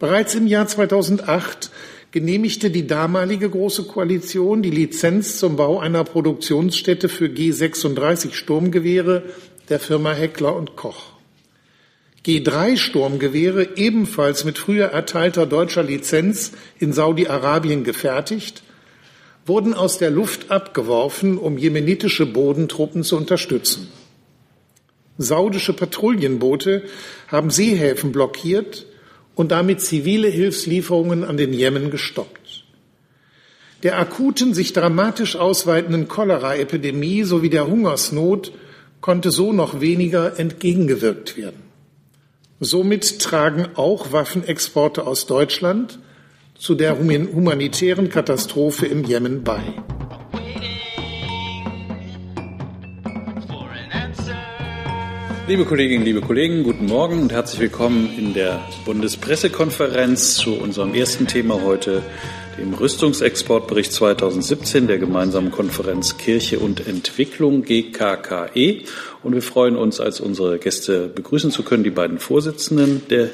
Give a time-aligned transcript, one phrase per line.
[0.00, 1.70] Bereits im Jahr 2008
[2.10, 9.24] genehmigte die damalige Große Koalition die Lizenz zum Bau einer Produktionsstätte für G36 Sturmgewehre
[9.68, 11.12] der Firma Heckler und Koch.
[12.24, 18.62] G3 Sturmgewehre, ebenfalls mit früher erteilter deutscher Lizenz in Saudi-Arabien gefertigt,
[19.44, 23.88] wurden aus der Luft abgeworfen, um jemenitische Bodentruppen zu unterstützen.
[25.18, 26.84] Saudische Patrouillenboote
[27.28, 28.86] haben Seehäfen blockiert
[29.40, 32.66] und damit zivile Hilfslieferungen an den Jemen gestoppt.
[33.82, 38.52] Der akuten, sich dramatisch ausweitenden Cholera-Epidemie sowie der Hungersnot
[39.00, 41.62] konnte so noch weniger entgegengewirkt werden.
[42.60, 45.98] Somit tragen auch Waffenexporte aus Deutschland
[46.58, 49.62] zu der humanitären Katastrophe im Jemen bei.
[55.50, 61.26] Liebe Kolleginnen, liebe Kollegen, guten Morgen und herzlich willkommen in der Bundespressekonferenz zu unserem ersten
[61.26, 62.04] Thema heute,
[62.56, 68.84] dem Rüstungsexportbericht 2017 der gemeinsamen Konferenz Kirche und Entwicklung GKKE.
[69.24, 73.30] Und wir freuen uns, als unsere Gäste begrüßen zu können, die beiden Vorsitzenden der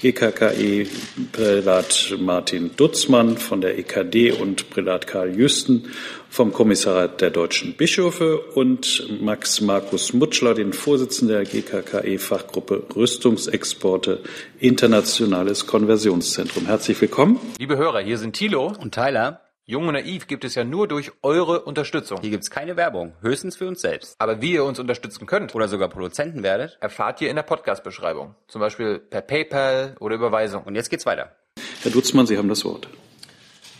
[0.00, 0.86] GKKE,
[1.32, 5.84] Prälat Martin Dutzmann von der EKD und Prälat Karl Jüsten
[6.30, 14.22] vom Kommissariat der deutschen Bischöfe und Max Markus Mutschler, den Vorsitzenden der GKKE-Fachgruppe Rüstungsexporte
[14.58, 16.66] Internationales Konversionszentrum.
[16.66, 17.38] Herzlich willkommen.
[17.58, 19.42] Liebe Hörer, hier sind Thilo und Tyler.
[19.70, 22.22] Jung und Naiv gibt es ja nur durch eure Unterstützung.
[22.22, 24.14] Hier gibt es keine Werbung, höchstens für uns selbst.
[24.18, 28.34] Aber wie ihr uns unterstützen könnt oder sogar Produzenten werdet, erfahrt ihr in der Podcast-Beschreibung.
[28.46, 30.62] Zum Beispiel per PayPal oder Überweisung.
[30.62, 31.36] Und jetzt geht's weiter.
[31.82, 32.88] Herr Dutzmann, Sie haben das Wort.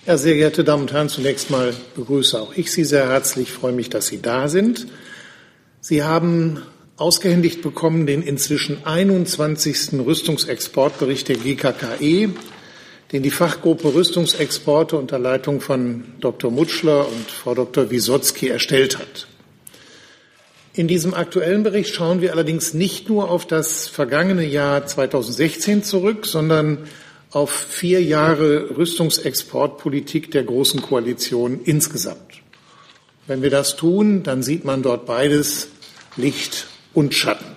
[0.08, 3.72] Ja, sehr geehrte Damen und Herren, zunächst mal begrüße auch ich Sie sehr herzlich, freue
[3.72, 4.86] mich, dass Sie da sind.
[5.82, 6.62] Sie haben
[6.96, 10.00] ausgehändigt bekommen den inzwischen 21.
[10.02, 12.30] Rüstungsexportbericht der GKKE,
[13.12, 16.50] den die Fachgruppe Rüstungsexporte unter Leitung von Dr.
[16.50, 17.90] Mutschler und Frau Dr.
[17.90, 19.26] Wisotzki erstellt hat.
[20.72, 26.24] In diesem aktuellen Bericht schauen wir allerdings nicht nur auf das vergangene Jahr 2016 zurück,
[26.24, 26.78] sondern
[27.30, 32.42] auf vier Jahre Rüstungsexportpolitik der Großen Koalition insgesamt.
[33.26, 35.68] Wenn wir das tun, dann sieht man dort beides
[36.16, 37.56] Licht und Schatten.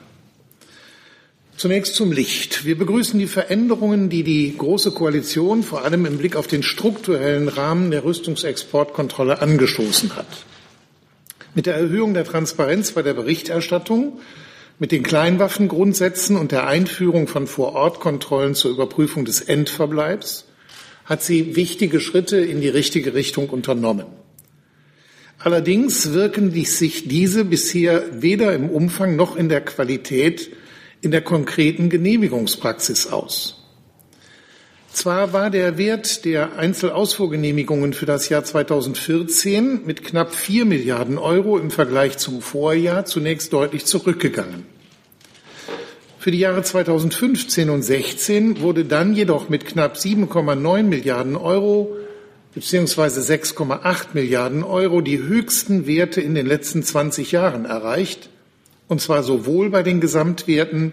[1.55, 2.65] Zunächst zum Licht.
[2.65, 7.47] Wir begrüßen die Veränderungen, die die Große Koalition vor allem im Blick auf den strukturellen
[7.47, 10.25] Rahmen der Rüstungsexportkontrolle angestoßen hat.
[11.53, 14.19] Mit der Erhöhung der Transparenz bei der Berichterstattung
[14.79, 20.45] mit den Kleinwaffengrundsätzen und der Einführung von Vorortkontrollen zur Überprüfung des Endverbleibs
[21.05, 24.07] hat sie wichtige Schritte in die richtige Richtung unternommen.
[25.39, 30.51] Allerdings wirken sich diese bisher weder im Umfang noch in der Qualität
[31.01, 33.60] in der konkreten Genehmigungspraxis aus.
[34.93, 41.57] Zwar war der Wert der Einzelausfuhrgenehmigungen für das Jahr 2014 mit knapp vier Milliarden Euro
[41.57, 44.65] im Vergleich zum Vorjahr zunächst deutlich zurückgegangen.
[46.19, 51.95] Für die Jahre 2015 und 16 wurde dann jedoch mit knapp 7,9 Milliarden Euro
[52.53, 58.29] beziehungsweise 6,8 Milliarden Euro die höchsten Werte in den letzten 20 Jahren erreicht,
[58.89, 60.91] und zwar sowohl bei den Gesamtwerten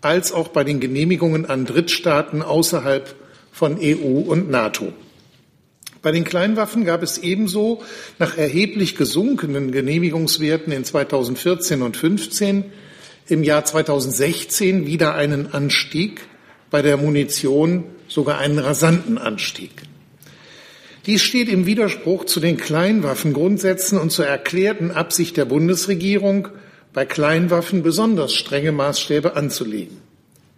[0.00, 3.14] als auch bei den Genehmigungen an Drittstaaten außerhalb
[3.58, 4.92] von EU und NATO.
[6.00, 7.82] Bei den Kleinwaffen gab es ebenso
[8.20, 12.66] nach erheblich gesunkenen Genehmigungswerten in 2014 und 2015
[13.26, 16.20] im Jahr 2016 wieder einen Anstieg,
[16.70, 19.72] bei der Munition sogar einen rasanten Anstieg.
[21.06, 26.46] Dies steht im Widerspruch zu den Kleinwaffengrundsätzen und zur erklärten Absicht der Bundesregierung,
[26.92, 29.96] bei Kleinwaffen besonders strenge Maßstäbe anzulegen.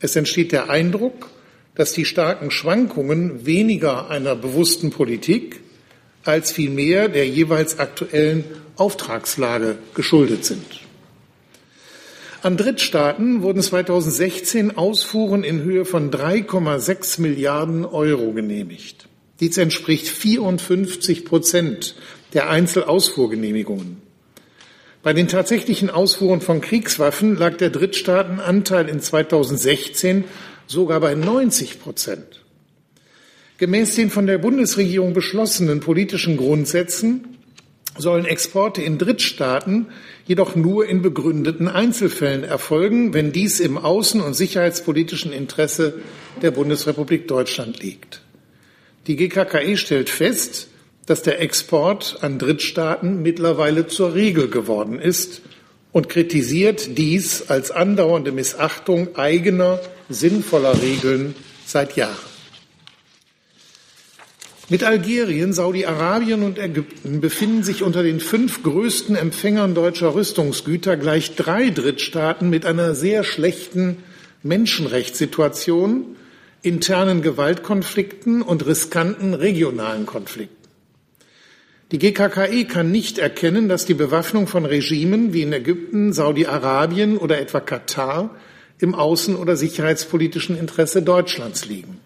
[0.01, 1.31] Es entsteht der Eindruck,
[1.81, 5.61] dass die starken Schwankungen weniger einer bewussten Politik
[6.27, 8.45] als vielmehr der jeweils aktuellen
[8.77, 10.67] Auftragslage geschuldet sind.
[12.43, 19.09] An Drittstaaten wurden 2016 Ausfuhren in Höhe von 3,6 Milliarden Euro genehmigt.
[19.41, 21.95] Dies entspricht 54 Prozent
[22.35, 24.03] der Einzelausfuhrgenehmigungen.
[25.03, 30.25] Bei den tatsächlichen Ausfuhren von Kriegswaffen lag der Drittstaatenanteil in 2016
[30.71, 32.45] sogar bei 90 Prozent.
[33.59, 37.37] Gemäß den von der Bundesregierung beschlossenen politischen Grundsätzen
[37.99, 39.87] sollen Exporte in Drittstaaten
[40.27, 45.95] jedoch nur in begründeten Einzelfällen erfolgen, wenn dies im außen- und sicherheitspolitischen Interesse
[46.41, 48.23] der Bundesrepublik Deutschland liegt.
[49.09, 50.69] Die GKKE stellt fest,
[51.07, 55.43] dass der Export an Drittstaaten mittlerweile zur Regel geworden ist
[55.91, 61.35] und kritisiert dies als andauernde Missachtung eigener, sinnvoller Regeln
[61.65, 62.31] seit Jahren.
[64.69, 71.35] Mit Algerien, Saudi-Arabien und Ägypten befinden sich unter den fünf größten Empfängern deutscher Rüstungsgüter gleich
[71.35, 73.97] drei Drittstaaten mit einer sehr schlechten
[74.45, 76.17] Menschenrechtssituation,
[76.63, 80.57] internen Gewaltkonflikten und riskanten regionalen Konflikten.
[81.91, 87.41] Die GKKE kann nicht erkennen, dass die Bewaffnung von Regimen wie in Ägypten, Saudi-Arabien oder
[87.41, 88.37] etwa Katar
[88.81, 92.01] im außen- oder sicherheitspolitischen Interesse Deutschlands liegen.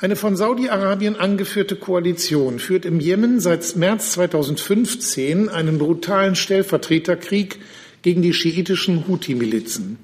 [0.00, 7.58] Eine von Saudi-Arabien angeführte Koalition führt im Jemen seit März 2015 einen brutalen Stellvertreterkrieg
[8.02, 9.98] gegen die schiitischen Houthi-Milizen.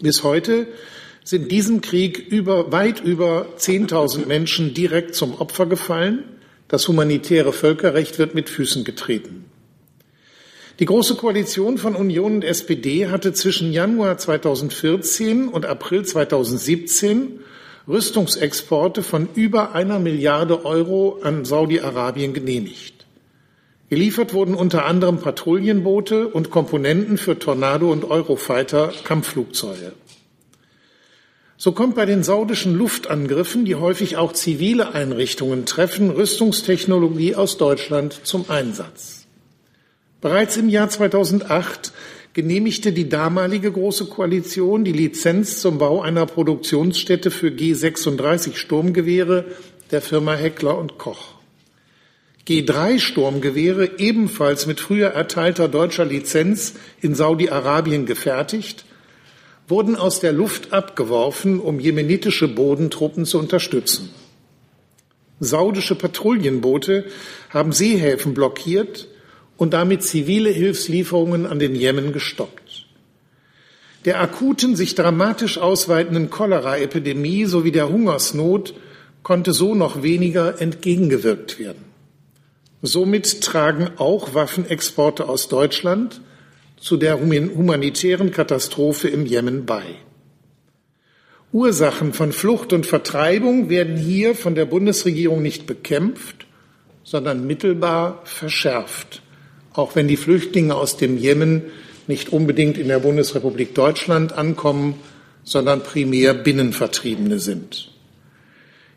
[0.00, 0.66] Bis heute
[1.24, 6.24] sind diesem Krieg über, weit über 10.000 Menschen direkt zum Opfer gefallen.
[6.68, 9.46] Das humanitäre Völkerrecht wird mit Füßen getreten.
[10.82, 17.38] Die Große Koalition von Union und SPD hatte zwischen Januar 2014 und April 2017
[17.86, 23.06] Rüstungsexporte von über einer Milliarde Euro an Saudi-Arabien genehmigt.
[23.90, 29.92] Geliefert wurden unter anderem Patrouillenboote und Komponenten für Tornado und Eurofighter Kampfflugzeuge.
[31.56, 38.22] So kommt bei den saudischen Luftangriffen, die häufig auch zivile Einrichtungen treffen, Rüstungstechnologie aus Deutschland
[38.24, 39.21] zum Einsatz.
[40.22, 41.92] Bereits im Jahr 2008
[42.32, 49.46] genehmigte die damalige Große Koalition die Lizenz zum Bau einer Produktionsstätte für G36 Sturmgewehre
[49.90, 51.34] der Firma Heckler und Koch.
[52.46, 58.84] G3 Sturmgewehre, ebenfalls mit früher erteilter deutscher Lizenz in Saudi-Arabien gefertigt,
[59.66, 64.10] wurden aus der Luft abgeworfen, um jemenitische Bodentruppen zu unterstützen.
[65.40, 67.06] Saudische Patrouillenboote
[67.50, 69.08] haben Seehäfen blockiert
[69.56, 72.86] und damit zivile Hilfslieferungen an den Jemen gestoppt.
[74.04, 78.74] Der akuten, sich dramatisch ausweitenden Cholera-Epidemie sowie der Hungersnot
[79.22, 81.84] konnte so noch weniger entgegengewirkt werden.
[82.82, 86.20] Somit tragen auch Waffenexporte aus Deutschland
[86.80, 89.84] zu der humanitären Katastrophe im Jemen bei.
[91.52, 96.46] Ursachen von Flucht und Vertreibung werden hier von der Bundesregierung nicht bekämpft,
[97.04, 99.21] sondern mittelbar verschärft
[99.74, 101.62] auch wenn die Flüchtlinge aus dem Jemen
[102.06, 104.94] nicht unbedingt in der Bundesrepublik Deutschland ankommen,
[105.44, 107.90] sondern primär Binnenvertriebene sind.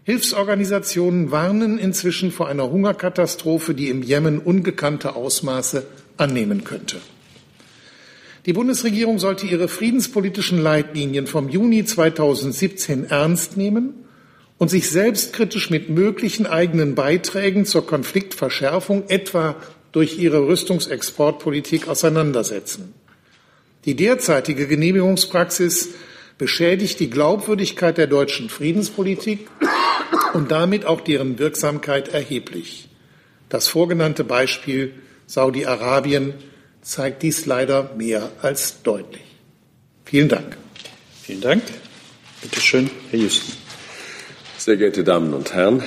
[0.03, 5.85] Hilfsorganisationen warnen inzwischen vor einer Hungerkatastrophe, die im Jemen ungekannte Ausmaße
[6.17, 6.97] annehmen könnte.
[8.45, 14.05] Die Bundesregierung sollte ihre friedenspolitischen Leitlinien vom Juni 2017 ernst nehmen
[14.59, 19.55] und sich selbstkritisch mit möglichen eigenen Beiträgen zur Konfliktverschärfung, etwa
[19.95, 22.93] durch ihre Rüstungsexportpolitik auseinandersetzen.
[23.85, 25.91] Die derzeitige Genehmigungspraxis
[26.37, 29.47] beschädigt die Glaubwürdigkeit der deutschen Friedenspolitik
[30.33, 32.89] und damit auch deren Wirksamkeit erheblich.
[33.47, 34.93] Das vorgenannte Beispiel
[35.27, 36.33] Saudi-Arabien
[36.81, 39.23] zeigt dies leider mehr als deutlich.
[40.03, 40.57] Vielen Dank.
[41.23, 41.63] Vielen Dank.
[42.41, 43.53] Bitte schön, Herr Jüsten.
[44.57, 45.83] Sehr geehrte Damen und Herren,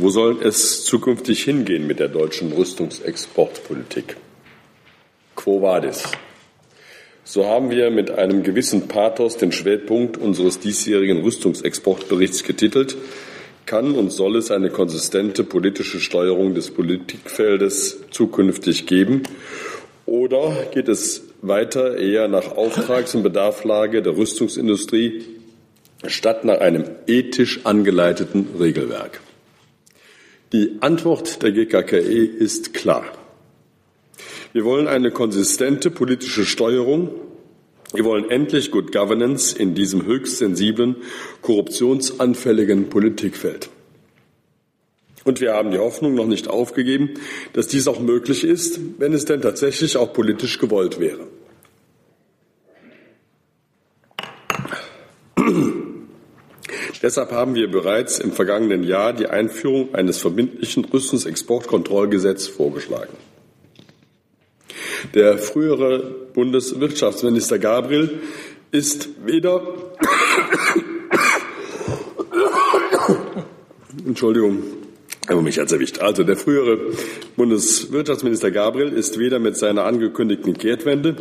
[0.00, 4.16] wo soll es zukünftig hingehen mit der deutschen Rüstungsexportpolitik?
[5.36, 6.04] Quo vadis?
[7.22, 12.96] So haben wir mit einem gewissen Pathos den Schwerpunkt unseres diesjährigen Rüstungsexportberichts getitelt.
[13.66, 19.22] Kann und soll es eine konsistente politische Steuerung des Politikfeldes zukünftig geben?
[20.06, 25.26] Oder geht es weiter eher nach Auftrags- und Bedarflage der Rüstungsindustrie
[26.06, 29.20] statt nach einem ethisch angeleiteten Regelwerk?
[30.52, 33.04] Die Antwort der GKKE ist klar.
[34.52, 37.10] Wir wollen eine konsistente politische Steuerung.
[37.92, 40.96] Wir wollen endlich Good Governance in diesem höchst sensiblen,
[41.42, 43.70] korruptionsanfälligen Politikfeld.
[45.22, 47.10] Und wir haben die Hoffnung noch nicht aufgegeben,
[47.52, 51.28] dass dies auch möglich ist, wenn es denn tatsächlich auch politisch gewollt wäre.
[57.02, 63.14] Deshalb haben wir bereits im vergangenen Jahr die Einführung eines verbindlichen Rüstungsexportkontrollgesetzes vorgeschlagen.
[65.14, 68.20] Der frühere Bundeswirtschaftsminister Gabriel
[68.70, 69.62] ist weder
[74.06, 74.62] Entschuldigung,
[75.26, 76.00] aber mich hat's erwischt.
[76.00, 76.78] Also der frühere
[77.36, 81.16] Bundeswirtschaftsminister Gabriel ist weder mit seiner angekündigten Kehrtwende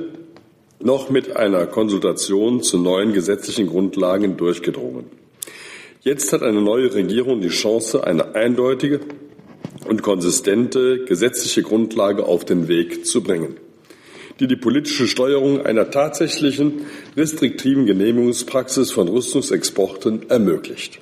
[0.81, 5.05] noch mit einer Konsultation zu neuen gesetzlichen Grundlagen durchgedrungen.
[6.01, 9.01] Jetzt hat eine neue Regierung die Chance, eine eindeutige
[9.85, 13.57] und konsistente gesetzliche Grundlage auf den Weg zu bringen,
[14.39, 16.85] die die politische Steuerung einer tatsächlichen
[17.17, 20.99] restriktiven Genehmigungspraxis von Rüstungsexporten ermöglicht.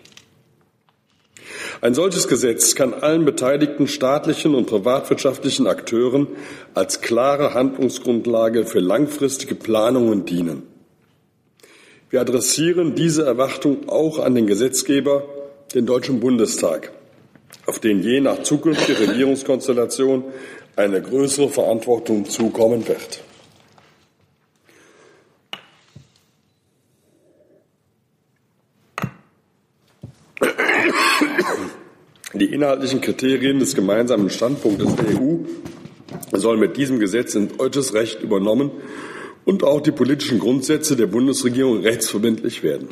[1.80, 6.26] Ein solches Gesetz kann allen beteiligten staatlichen und privatwirtschaftlichen Akteuren
[6.74, 10.64] als klare Handlungsgrundlage für langfristige Planungen dienen.
[12.10, 15.26] Wir adressieren diese Erwartung auch an den Gesetzgeber,
[15.74, 16.94] den Deutschen Bundestag,
[17.66, 20.24] auf den je nach zukünftiger Regierungskonstellation
[20.78, 23.22] eine größere Verantwortung zukommen wird.
[32.34, 35.40] Die inhaltlichen Kriterien des gemeinsamen Standpunktes der EU
[36.32, 38.72] sollen mit diesem Gesetz in deutsches Recht übernommen
[39.48, 42.90] und auch die politischen Grundsätze der Bundesregierung rechtsverbindlich werden.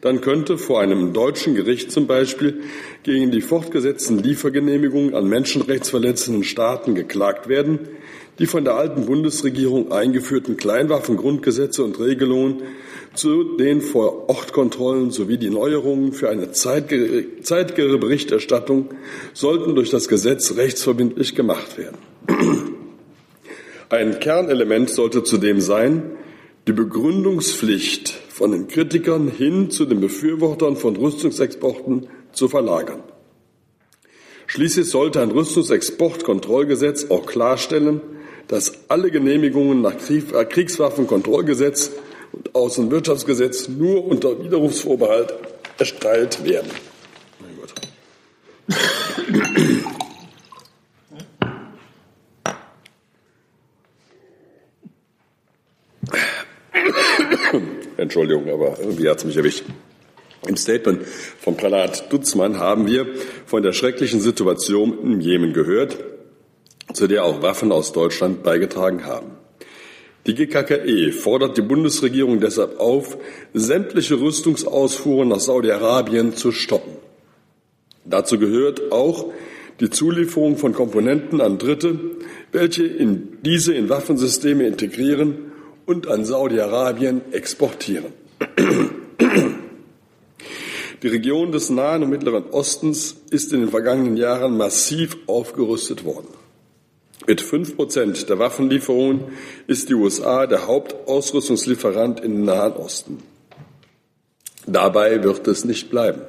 [0.00, 2.60] Dann könnte vor einem deutschen Gericht zum Beispiel
[3.04, 7.78] gegen die fortgesetzten Liefergenehmigungen an menschenrechtsverletzenden Staaten geklagt werden,
[8.40, 12.64] die von der alten Bundesregierung eingeführten Kleinwaffengrundgesetze und Regelungen
[13.14, 18.90] zu den Vor-Ort-Kontrollen sowie die Neuerungen für eine zeitgerechte Berichterstattung
[19.34, 22.77] sollten durch das Gesetz rechtsverbindlich gemacht werden.
[23.90, 26.16] Ein Kernelement sollte zudem sein,
[26.66, 33.02] die Begründungspflicht von den Kritikern hin zu den Befürwortern von Rüstungsexporten zu verlagern.
[34.46, 38.02] Schließlich sollte ein Rüstungsexportkontrollgesetz auch klarstellen,
[38.46, 41.92] dass alle Genehmigungen nach Kriegswaffenkontrollgesetz
[42.32, 45.32] und Außenwirtschaftsgesetz nur unter Widerrufsvorbehalt
[45.78, 46.70] erteilt werden.
[47.40, 47.74] Mein Gott.
[57.98, 59.64] Entschuldigung, aber irgendwie hat es mich erwischt.
[60.46, 63.06] Im Statement von Pralat Dutzmann haben wir
[63.44, 65.98] von der schrecklichen Situation im Jemen gehört,
[66.92, 69.32] zu der auch Waffen aus Deutschland beigetragen haben.
[70.26, 73.18] Die GKKE fordert die Bundesregierung deshalb auf,
[73.52, 76.92] sämtliche Rüstungsausfuhren nach Saudi-Arabien zu stoppen.
[78.04, 79.32] Dazu gehört auch
[79.80, 81.98] die Zulieferung von Komponenten an Dritte,
[82.52, 85.47] welche in diese in Waffensysteme integrieren
[85.88, 88.12] und an Saudi-Arabien exportieren.
[91.02, 96.28] Die Region des Nahen und Mittleren Ostens ist in den vergangenen Jahren massiv aufgerüstet worden.
[97.26, 99.32] Mit fünf Prozent der Waffenlieferungen
[99.66, 103.22] ist die USA der Hauptausrüstungslieferant in den Nahen Osten.
[104.66, 106.20] Dabei wird es nicht bleiben.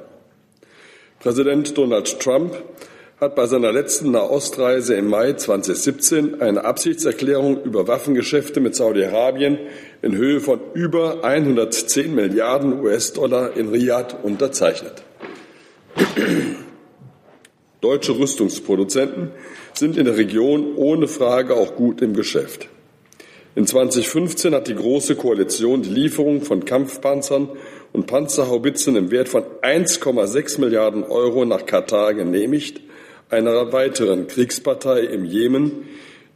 [1.18, 2.56] Präsident Donald Trump
[3.20, 9.58] hat bei seiner letzten Nahostreise im Mai 2017 eine Absichtserklärung über Waffengeschäfte mit Saudi-Arabien
[10.00, 15.02] in Höhe von über 110 Milliarden US-Dollar in Riyadh unterzeichnet.
[17.82, 19.32] Deutsche Rüstungsproduzenten
[19.74, 22.68] sind in der Region ohne Frage auch gut im Geschäft.
[23.54, 27.50] In 2015 hat die Große Koalition die Lieferung von Kampfpanzern
[27.92, 32.80] und Panzerhaubitzen im Wert von 1,6 Milliarden Euro nach Katar genehmigt,
[33.30, 35.88] einer weiteren Kriegspartei im Jemen,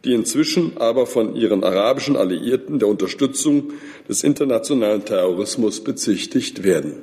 [0.04, 3.72] die inzwischen aber von ihren arabischen Alliierten der Unterstützung
[4.08, 7.02] des internationalen Terrorismus bezichtigt werden.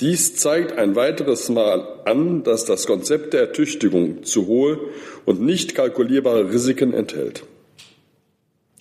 [0.00, 4.80] Dies zeigt ein weiteres Mal an, dass das Konzept der Ertüchtigung zu hohe
[5.24, 7.44] und nicht kalkulierbare Risiken enthält.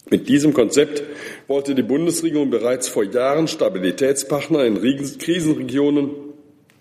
[0.10, 1.04] Mit diesem Konzept
[1.48, 4.82] wollte die Bundesregierung bereits vor Jahren Stabilitätspartner in
[5.20, 6.33] Krisenregionen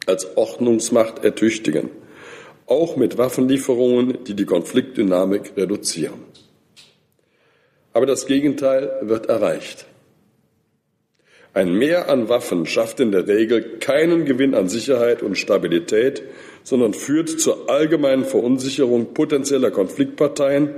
[0.06, 1.90] als Ordnungsmacht ertüchtigen,
[2.66, 6.20] auch mit Waffenlieferungen, die die Konfliktdynamik reduzieren.
[7.92, 9.86] Aber das Gegenteil wird erreicht.
[11.54, 16.22] Ein Mehr an Waffen schafft in der Regel keinen Gewinn an Sicherheit und Stabilität,
[16.62, 20.70] sondern führt zur allgemeinen Verunsicherung potenzieller Konfliktparteien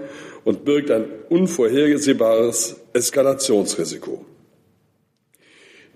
[0.45, 4.25] und birgt ein unvorhersehbares Eskalationsrisiko.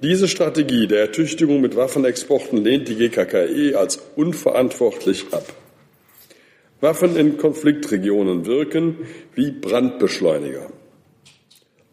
[0.00, 5.44] Diese Strategie der Ertüchtigung mit Waffenexporten lehnt die GKKE als unverantwortlich ab.
[6.80, 8.98] Waffen in Konfliktregionen wirken
[9.34, 10.70] wie Brandbeschleuniger.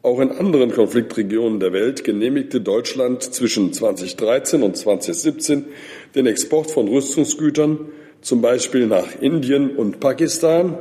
[0.04, 5.66] Auch in anderen Konfliktregionen der Welt genehmigte Deutschland zwischen 2013 und 2017
[6.14, 7.88] den Export von Rüstungsgütern,
[8.22, 10.78] zum Beispiel nach Indien und Pakistan.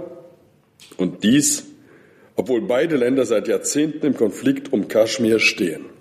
[0.99, 1.65] Und dies,
[2.37, 5.94] obwohl beide Länder seit Jahrzehnten im Konflikt um Kaschmir stehen.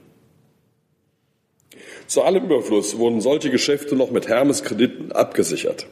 [2.07, 5.88] Zu allem Überfluss wurden solche Geschäfte noch mit Hermes-Krediten abgesichert.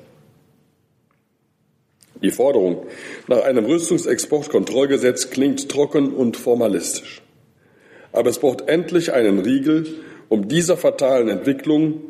[2.22, 2.86] Die Forderung
[3.28, 7.22] nach einem Rüstungsexportkontrollgesetz klingt trocken und formalistisch.
[8.12, 9.88] Aber es braucht endlich einen Riegel,
[10.30, 12.02] um dieser fatalen Entwicklung,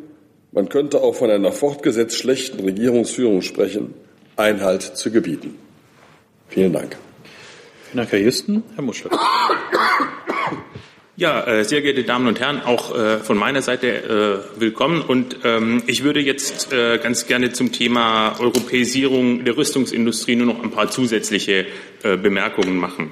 [0.51, 3.93] man könnte auch von einer fortgesetzt schlechten Regierungsführung sprechen,
[4.35, 5.57] Einhalt zu gebieten.
[6.49, 6.97] Vielen Dank.
[7.85, 8.63] Vielen Dank, Herr Jüsten.
[8.75, 9.11] Herr Muschel.
[11.21, 15.03] Ja, äh, sehr geehrte Damen und Herren, auch äh, von meiner Seite äh, willkommen.
[15.03, 20.71] Und ähm, ich würde jetzt ganz gerne zum Thema Europäisierung der Rüstungsindustrie nur noch ein
[20.71, 21.67] paar zusätzliche
[22.01, 23.11] Bemerkungen machen.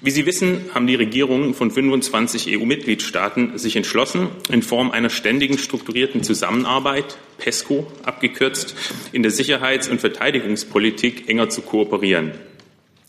[0.00, 5.58] Wie Sie wissen, haben die Regierungen von 25 EU-Mitgliedstaaten sich entschlossen, in Form einer ständigen
[5.58, 8.74] strukturierten Zusammenarbeit, PESCO abgekürzt,
[9.12, 12.32] in der Sicherheits- und Verteidigungspolitik enger zu kooperieren.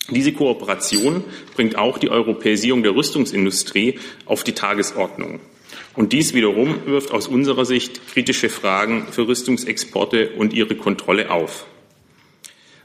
[0.09, 1.23] Diese Kooperation
[1.55, 5.39] bringt auch die Europäisierung der Rüstungsindustrie auf die Tagesordnung.
[5.95, 11.65] Und dies wiederum wirft aus unserer Sicht kritische Fragen für Rüstungsexporte und ihre Kontrolle auf.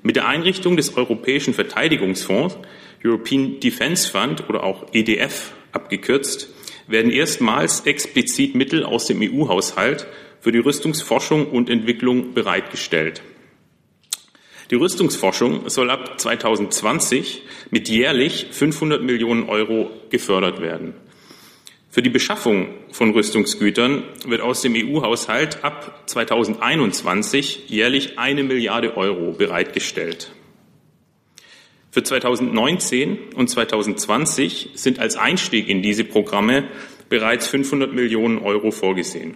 [0.02, 2.59] Mit der Einrichtung des Europäischen Verteidigungsfonds,
[3.05, 6.49] European Defence Fund oder auch EDF abgekürzt,
[6.88, 10.09] werden erstmals explizit Mittel aus dem EU-Haushalt
[10.41, 13.23] für die Rüstungsforschung und Entwicklung bereitgestellt.
[14.73, 20.95] Die Rüstungsforschung soll ab 2020 mit jährlich 500 Millionen Euro gefördert werden.
[21.91, 29.33] Für die Beschaffung von Rüstungsgütern wird aus dem EU-Haushalt ab 2021 jährlich eine Milliarde Euro
[29.33, 30.33] bereitgestellt.
[31.91, 36.64] Für 2019 und 2020 sind als Einstieg in diese Programme
[37.11, 39.35] bereits 500 Millionen Euro vorgesehen.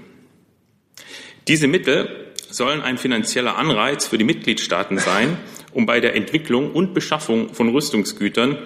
[1.47, 5.39] Diese Mittel sollen ein finanzieller Anreiz für die Mitgliedstaaten sein,
[5.73, 8.59] um bei der Entwicklung und Beschaffung von Rüstungsgütern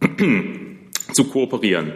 [1.12, 1.92] zu kooperieren.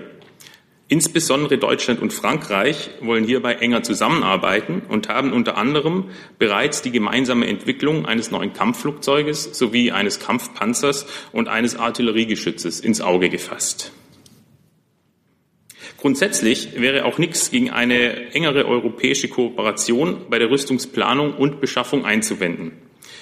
[0.90, 6.06] Insbesondere Deutschland und Frankreich wollen hierbei enger zusammenarbeiten und haben unter anderem
[6.38, 13.28] bereits die gemeinsame Entwicklung eines neuen Kampfflugzeuges sowie eines Kampfpanzers und eines Artilleriegeschützes ins Auge
[13.28, 13.92] gefasst.
[15.99, 22.73] Grundsätzlich wäre auch nichts gegen eine engere europäische Kooperation bei der Rüstungsplanung und Beschaffung einzuwenden.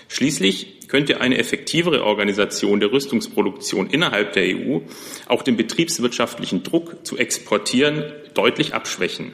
[0.08, 4.80] Schließlich könnte eine effektivere Organisation der Rüstungsproduktion innerhalb der EU
[5.26, 9.32] auch den betriebswirtschaftlichen Druck zu exportieren deutlich abschwächen.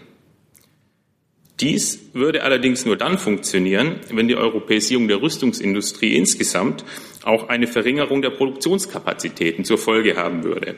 [1.60, 6.84] Dies würde allerdings nur dann funktionieren, wenn die Europäisierung der Rüstungsindustrie insgesamt
[7.24, 10.76] auch eine Verringerung der Produktionskapazitäten zur Folge haben würde.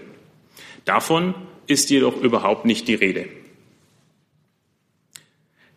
[0.84, 1.34] Davon
[1.66, 3.26] ist jedoch überhaupt nicht die Rede.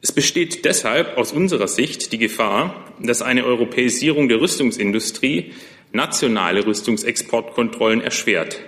[0.02, 5.54] Es besteht deshalb aus unserer Sicht die Gefahr, dass eine Europäisierung der Rüstungsindustrie
[5.91, 8.62] nationale Rüstungsexportkontrollen erschwert,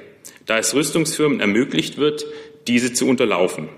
[0.46, 2.26] da es Rüstungsfirmen ermöglicht wird,
[2.68, 3.70] diese zu unterlaufen.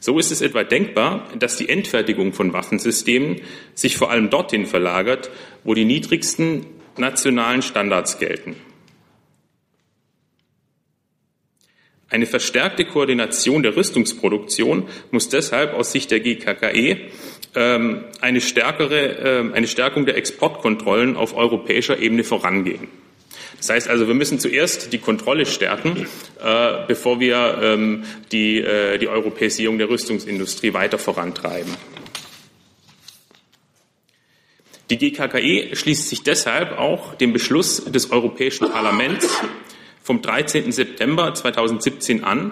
[0.00, 3.40] So ist es etwa denkbar, dass die Endfertigung von Waffensystemen
[3.74, 5.30] sich vor allem dorthin verlagert,
[5.64, 8.56] wo die niedrigsten nationalen Standards gelten.
[12.10, 17.10] Eine verstärkte Koordination der Rüstungsproduktion muss deshalb aus Sicht der GKKE
[17.54, 22.88] ähm, eine, stärkere, äh, eine Stärkung der Exportkontrollen auf europäischer Ebene vorangehen.
[23.58, 26.06] Das heißt also, wir müssen zuerst die Kontrolle stärken,
[26.42, 31.74] äh, bevor wir ähm, die, äh, die Europäisierung der Rüstungsindustrie weiter vorantreiben.
[34.88, 39.28] Die GKKE schließt sich deshalb auch dem Beschluss des Europäischen Parlaments
[40.08, 40.72] vom 13.
[40.72, 42.50] September 2017 an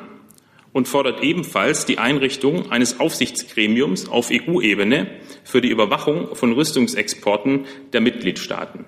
[0.75, 5.07] und fordert ebenfalls die Einrichtung eines Aufsichtsgremiums auf EU-Ebene
[5.43, 7.65] für die Überwachung von Rüstungsexporten
[7.95, 8.85] der Mitgliedstaaten.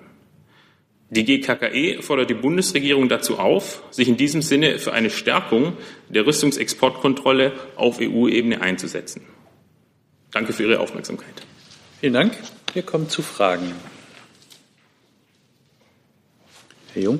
[1.09, 5.73] Die GKKE fordert die Bundesregierung dazu auf, sich in diesem Sinne für eine Stärkung
[6.07, 9.23] der Rüstungsexportkontrolle auf EU-Ebene einzusetzen.
[10.29, 11.33] Danke für Ihre Aufmerksamkeit.
[12.01, 12.37] Vielen Dank.
[12.73, 13.73] Wir kommen zu Fragen.
[16.93, 17.19] Herr Jung.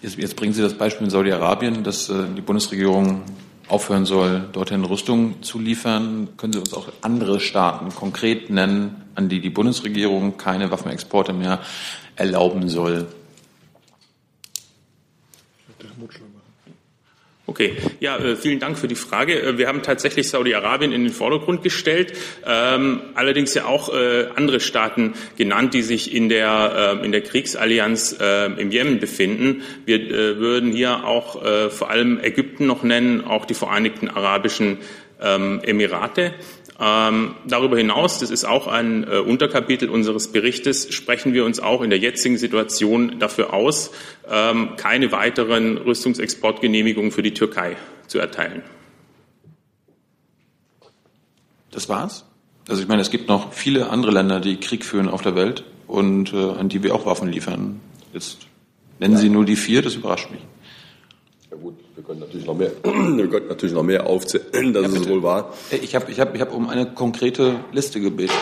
[0.00, 3.22] Jetzt, jetzt bringen Sie das Beispiel in Saudi-Arabien, dass äh, die Bundesregierung
[3.66, 6.28] aufhören soll, dorthin Rüstung zu liefern.
[6.36, 11.60] Können Sie uns auch andere Staaten konkret nennen, an die die Bundesregierung keine Waffenexporte mehr
[12.14, 13.08] erlauben soll?
[17.48, 19.40] Okay, ja, äh, vielen Dank für die Frage.
[19.40, 22.12] Äh, wir haben tatsächlich Saudi-Arabien in den Vordergrund gestellt,
[22.44, 28.12] ähm, allerdings ja auch äh, andere Staaten genannt, die sich in der, in der Kriegsallianz
[28.58, 29.62] im Jemen befinden.
[29.86, 34.78] Wir würden hier auch vor allem Ägypten noch nennen, auch die Vereinigten Arabischen
[35.20, 36.34] ähm, Emirate.
[36.80, 41.82] Ähm, darüber hinaus, das ist auch ein äh, Unterkapitel unseres Berichtes, sprechen wir uns auch
[41.82, 43.90] in der jetzigen Situation dafür aus,
[44.30, 48.62] ähm, keine weiteren Rüstungsexportgenehmigungen für die Türkei zu erteilen.
[51.72, 52.24] Das war's?
[52.68, 55.64] Also ich meine, es gibt noch viele andere Länder, die Krieg führen auf der Welt
[55.88, 57.80] und äh, an die wir auch Waffen liefern.
[58.12, 58.46] Jetzt
[59.00, 60.42] nennen Sie nur die vier, das überrascht mich.
[61.60, 65.08] Gut, wir können natürlich noch mehr, wir könnten natürlich noch mehr aufzählen, dass ja, es
[65.08, 65.52] wohl war.
[65.70, 68.32] Ich habe ich hab, ich hab um eine konkrete Liste gebeten.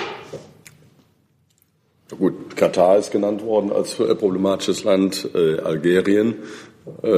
[2.10, 6.36] Ja gut, Katar ist genannt worden als problematisches Land, äh, Algerien.
[7.02, 7.08] Äh,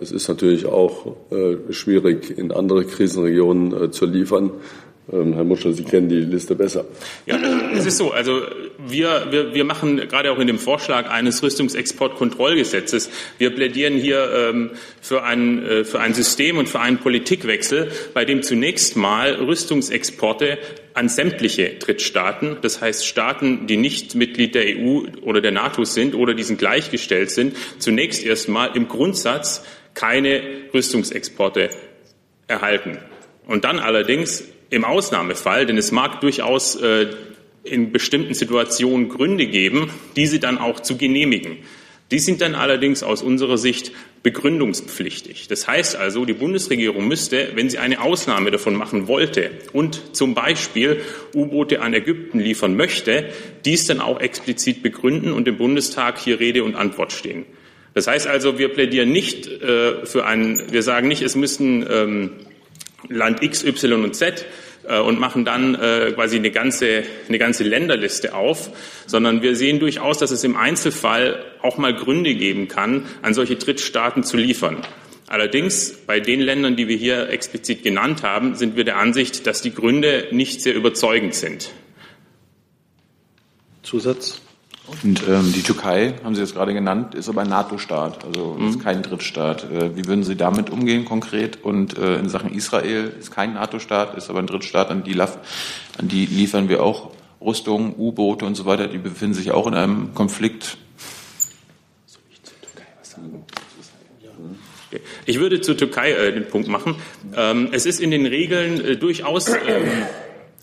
[0.00, 4.52] es ist natürlich auch äh, schwierig, in andere Krisenregionen äh, zu liefern.
[5.12, 6.84] Ähm, Herr Muschel, Sie kennen die Liste besser.
[7.26, 7.38] Ja,
[7.72, 8.10] es ist so.
[8.10, 8.42] Also
[8.78, 14.70] wir, wir, wir machen gerade auch in dem Vorschlag eines Rüstungsexportkontrollgesetzes, wir plädieren hier ähm,
[15.00, 20.58] für, ein, äh, für ein System und für einen Politikwechsel, bei dem zunächst mal Rüstungsexporte
[20.94, 26.16] an sämtliche Drittstaaten, das heißt Staaten, die nicht Mitglied der EU oder der NATO sind
[26.16, 29.62] oder diesen gleichgestellt sind, zunächst erstmal im Grundsatz
[29.94, 30.42] keine
[30.74, 31.70] Rüstungsexporte
[32.48, 32.98] erhalten.
[33.46, 37.08] Und dann allerdings im Ausnahmefall, denn es mag durchaus äh,
[37.62, 41.58] in bestimmten Situationen Gründe geben, diese dann auch zu genehmigen.
[42.12, 43.90] Die sind dann allerdings aus unserer Sicht
[44.22, 45.48] begründungspflichtig.
[45.48, 50.34] Das heißt also, die Bundesregierung müsste, wenn sie eine Ausnahme davon machen wollte und zum
[50.34, 51.00] Beispiel
[51.34, 53.28] U-Boote an Ägypten liefern möchte,
[53.64, 57.44] dies dann auch explizit begründen und im Bundestag hier Rede und Antwort stehen.
[57.94, 62.30] Das heißt also, wir plädieren nicht äh, für einen, wir sagen nicht, es müssten ähm,
[63.08, 64.44] Land X, Y und Z
[64.84, 68.70] äh, und machen dann äh, quasi eine ganze, eine ganze Länderliste auf,
[69.06, 73.56] sondern wir sehen durchaus, dass es im Einzelfall auch mal Gründe geben kann, an solche
[73.56, 74.78] Drittstaaten zu liefern.
[75.28, 79.60] Allerdings bei den Ländern, die wir hier explizit genannt haben, sind wir der Ansicht, dass
[79.60, 81.70] die Gründe nicht sehr überzeugend sind.
[83.82, 84.40] Zusatz?
[85.02, 88.76] Und ähm, die Türkei, haben Sie jetzt gerade genannt, ist aber ein NATO-Staat, also ist
[88.76, 88.82] mhm.
[88.82, 89.64] kein Drittstaat.
[89.64, 91.64] Äh, wie würden Sie damit umgehen konkret?
[91.64, 96.08] Und äh, in Sachen Israel ist kein NATO-Staat, ist aber ein Drittstaat, an die, an
[96.08, 98.86] die liefern wir auch Rüstung, U-Boote und so weiter.
[98.86, 100.78] Die befinden sich auch in einem Konflikt.
[105.26, 106.94] Ich würde zur Türkei äh, den Punkt machen.
[107.36, 110.06] Ähm, es ist in den Regeln äh, durchaus ähm,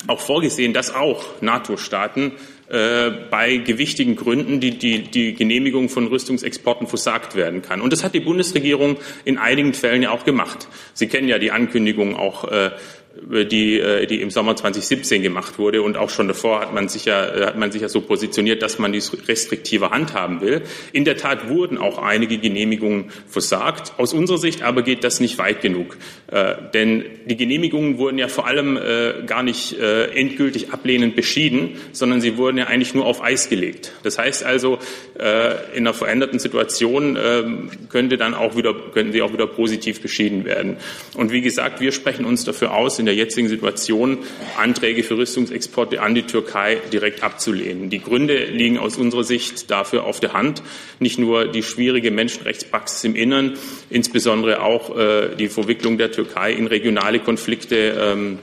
[0.08, 2.32] auch vorgesehen, dass auch NATO-Staaten
[2.74, 7.82] äh, bei gewichtigen Gründen die, die, die Genehmigung von Rüstungsexporten versagt werden kann.
[7.82, 10.68] Und das hat die Bundesregierung in einigen Fällen ja auch gemacht.
[10.96, 12.72] Sie kennen ja die Ankündigung auch äh,
[13.16, 15.82] die, äh, die im Sommer 2017 gemacht wurde.
[15.82, 18.80] Und auch schon davor hat man sich ja, hat man sich ja so positioniert, dass
[18.80, 20.64] man dies restriktiver handhaben will.
[20.94, 23.94] In der Tat wurden auch einige Genehmigungen versagt.
[23.98, 25.98] Aus unserer Sicht aber geht das nicht weit genug.
[26.28, 31.78] Äh, denn die Genehmigungen wurden ja vor allem äh, gar nicht äh, endgültig ablehnend beschieden,
[31.92, 33.92] sondern sie wurden ja eigentlich nur auf Eis gelegt.
[34.02, 34.80] Das heißt also,
[35.20, 37.44] äh, in einer veränderten Situation äh,
[37.90, 40.78] könnte dann auch wieder, könnten sie auch wieder positiv beschieden werden.
[41.16, 44.20] Und wie gesagt, wir sprechen uns dafür aus, in der jetzigen Situation
[44.58, 47.90] Anträge für Rüstungsexporte an die Türkei direkt abzulehnen.
[47.90, 50.64] Die Gründe liegen aus unserer Sicht dafür auf der Hand.
[51.00, 53.58] Nicht nur die schwierige Menschenrechtspraxis im Innern,
[53.90, 57.76] insbesondere auch äh, die Verwicklung der Türkei in regionale Konflikte.
[58.00, 58.40] Ähm,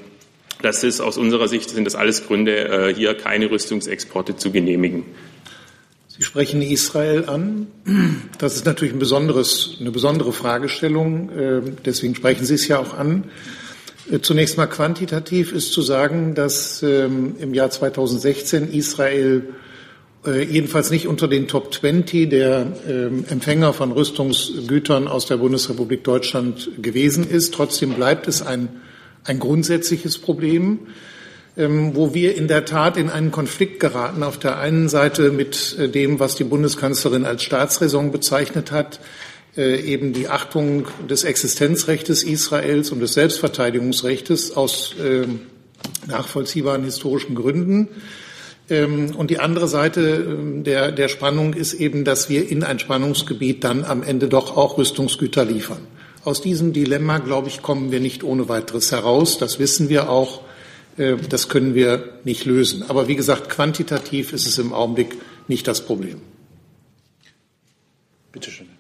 [0.61, 5.05] das ist aus unserer Sicht sind das alles Gründe, äh, hier keine Rüstungsexporte zu genehmigen.
[6.09, 7.69] Sie sprechen Israel an.
[8.37, 11.31] Das ist natürlich ein eine besondere Fragestellung.
[11.31, 13.25] Äh, deswegen sprechen Sie es ja auch an.
[14.11, 19.49] Äh, zunächst mal quantitativ ist zu sagen, dass ähm, im Jahr 2016 Israel
[20.27, 26.05] äh, jedenfalls nicht unter den Top 20 der ähm, Empfänger von Rüstungsgütern aus der Bundesrepublik
[26.05, 27.55] Deutschland gewesen ist.
[27.55, 28.69] Trotzdem bleibt es ein,
[29.25, 30.81] ein grundsätzliches Problem,
[31.57, 34.23] ähm, wo wir in der Tat in einen Konflikt geraten.
[34.23, 39.30] Auf der einen Seite mit äh, dem, was die Bundeskanzlerin als Staatsräson bezeichnet hat, äh,
[39.57, 45.27] eben die Achtung des Existenzrechts Israels und des Selbstverteidigungsrechts aus äh,
[46.07, 47.89] nachvollziehbaren historischen Gründen.
[48.69, 52.79] Ähm, und die andere Seite äh, der, der Spannung ist eben, dass wir in ein
[52.79, 55.87] Spannungsgebiet dann am Ende doch auch Rüstungsgüter liefern.
[56.25, 59.39] Aus diesem Dilemma, glaube ich, kommen wir nicht ohne weiteres heraus.
[59.39, 60.43] Das wissen wir auch.
[60.97, 62.85] Äh, das können wir nicht lösen.
[62.89, 65.17] Aber wie gesagt, quantitativ ist es im Augenblick
[65.49, 66.21] nicht das Problem.
[68.33, 68.80] Bitte schön.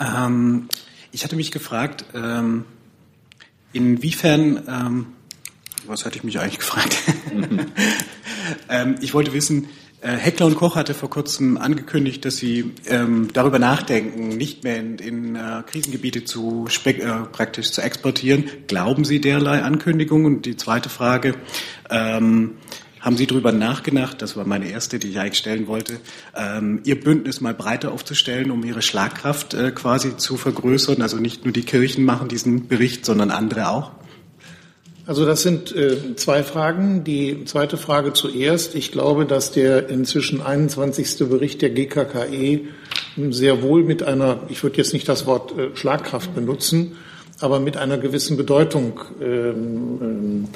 [0.00, 0.68] Ähm,
[1.12, 2.64] ich hatte mich gefragt, ähm,
[3.72, 5.06] inwiefern, ähm,
[5.86, 6.96] was hatte ich mich eigentlich gefragt?
[8.68, 9.68] ähm, ich wollte wissen,
[10.02, 14.78] äh, Heckler und Koch hatte vor kurzem angekündigt, dass sie ähm, darüber nachdenken, nicht mehr
[14.78, 16.94] in, in äh, Krisengebiete zu äh,
[17.30, 18.44] praktisch zu exportieren.
[18.66, 20.26] Glauben Sie derlei Ankündigungen?
[20.26, 21.34] Und die zweite Frage,
[21.90, 22.56] ähm,
[23.00, 25.98] haben Sie darüber nachgedacht, das war meine erste, die ich eigentlich stellen wollte,
[26.36, 31.00] ähm, Ihr Bündnis mal breiter aufzustellen, um Ihre Schlagkraft äh, quasi zu vergrößern?
[31.00, 33.92] Also nicht nur die Kirchen machen diesen Bericht, sondern andere auch?
[35.06, 37.02] Also das sind äh, zwei Fragen.
[37.02, 38.74] Die zweite Frage zuerst.
[38.74, 41.28] Ich glaube, dass der inzwischen 21.
[41.28, 42.60] Bericht der GKKE
[43.30, 46.96] sehr wohl mit einer, ich würde jetzt nicht das Wort äh, Schlagkraft benutzen,
[47.40, 50.48] aber mit einer gewissen Bedeutung ähm, ähm,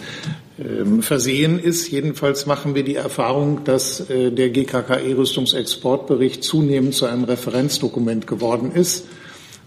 [1.00, 1.90] versehen ist.
[1.90, 9.06] Jedenfalls machen wir die Erfahrung, dass äh, der GKKE-Rüstungsexportbericht zunehmend zu einem Referenzdokument geworden ist.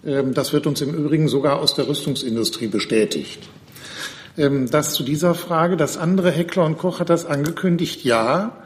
[0.05, 3.49] Ähm, das wird uns im Übrigen sogar aus der Rüstungsindustrie bestätigt.
[4.37, 5.75] Ähm, das zu dieser Frage.
[5.75, 8.05] Das andere, Heckler und Koch hat das angekündigt.
[8.05, 8.63] Ja,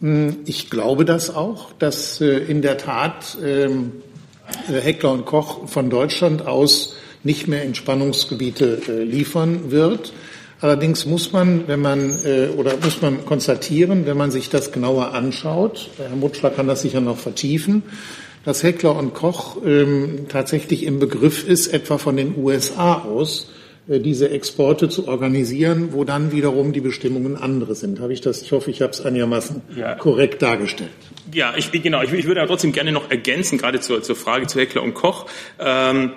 [0.00, 3.92] hm, ich glaube das auch, dass äh, in der Tat ähm,
[4.68, 10.12] äh, Heckler und Koch von Deutschland aus nicht mehr in Spannungsgebiete äh, liefern wird.
[10.60, 12.14] Allerdings muss man, wenn man
[12.56, 17.00] oder muss man konstatieren, wenn man sich das genauer anschaut, Herr Mutschler kann das sicher
[17.00, 17.82] noch vertiefen,
[18.44, 23.50] dass Heckler und Koch ähm, tatsächlich im Begriff ist, etwa von den USA aus
[23.88, 28.00] äh, diese Exporte zu organisieren, wo dann wiederum die Bestimmungen andere sind.
[28.00, 28.42] Habe ich das?
[28.42, 29.94] Ich hoffe, ich habe es einigermaßen ja.
[29.94, 30.90] korrekt dargestellt.
[31.34, 32.02] Ja, ich, genau.
[32.02, 34.94] Ich, ich würde aber trotzdem gerne noch ergänzen, gerade zur, zur Frage zu Heckler und
[34.94, 35.26] Koch.
[35.58, 36.12] Ähm,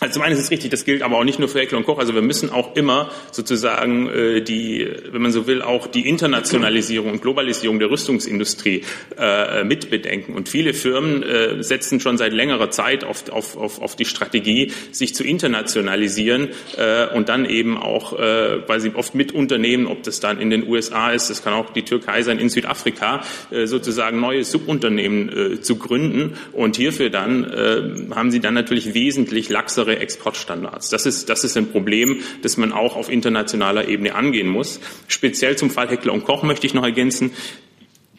[0.00, 1.84] also zum einen ist es richtig, das gilt aber auch nicht nur für Heckler und
[1.84, 1.98] Koch.
[1.98, 7.10] Also wir müssen auch immer sozusagen äh, die, wenn man so will, auch die Internationalisierung
[7.10, 8.82] und Globalisierung der Rüstungsindustrie
[9.18, 10.34] äh, mitbedenken.
[10.34, 14.72] Und viele Firmen äh, setzen schon seit längerer Zeit auf, auf, auf, auf die Strategie,
[14.90, 20.20] sich zu internationalisieren äh, und dann eben auch äh, quasi oft mit Unternehmen, ob das
[20.20, 24.18] dann in den USA ist, das kann auch die Türkei sein, in Südafrika, äh, sozusagen
[24.18, 26.38] neue Subunternehmen äh, zu gründen.
[26.52, 30.90] Und hierfür dann äh, haben sie dann natürlich wesentlich laxere strengere Exportstandards.
[30.90, 34.80] Das ist, das ist ein Problem, das man auch auf internationaler Ebene angehen muss.
[35.08, 37.32] Speziell zum Fall Heckler und Koch möchte ich noch ergänzen,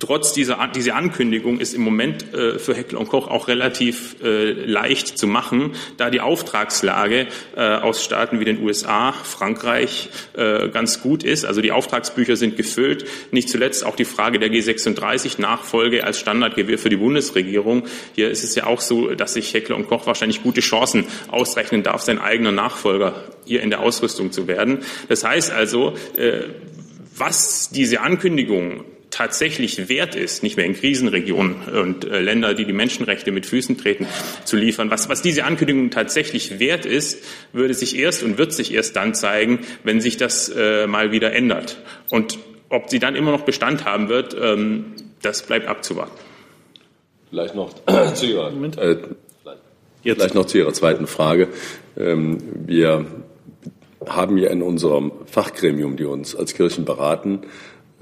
[0.02, 4.52] trotz dieser, dieser Ankündigung ist im Moment äh, für Heckler und Koch auch relativ äh,
[4.52, 11.02] leicht zu machen, da die Auftragslage äh, aus Staaten wie den USA, Frankreich äh, ganz
[11.02, 11.46] gut ist.
[11.46, 13.06] Also die Auftragsbücher sind gefüllt.
[13.32, 17.84] Nicht zuletzt auch die Frage der G36-Nachfolge als Standardgewirr für die Bundesregierung.
[18.16, 21.84] Hier ist es ja auch so, dass sich Heckler und Koch wahrscheinlich gute Chancen ausrechnen
[21.84, 24.80] darf, sein eigener Nachfolger hier in der Ausrüstung zu werden.
[25.08, 26.46] Das heißt also, äh,
[27.16, 32.74] was diese Ankündigung tatsächlich wert ist, nicht mehr in Krisenregionen und äh, Länder, die die
[32.74, 34.08] Menschenrechte mit Füßen treten,
[34.46, 34.90] zu liefern.
[34.90, 39.14] Was, was diese Ankündigung tatsächlich wert ist, würde sich erst und wird sich erst dann
[39.14, 41.78] zeigen, wenn sich das äh, mal wieder ändert.
[42.10, 46.18] Und ob sie dann immer noch Bestand haben wird, ähm, das bleibt abzuwarten.
[47.30, 47.74] Vielleicht noch
[48.14, 48.98] zu Ihrer, äh,
[50.04, 51.50] vielleicht noch zu Ihrer zweiten Frage.
[51.98, 53.06] Ähm, wir
[54.06, 57.42] haben ja in unserem Fachgremium, die uns als Kirchen beraten,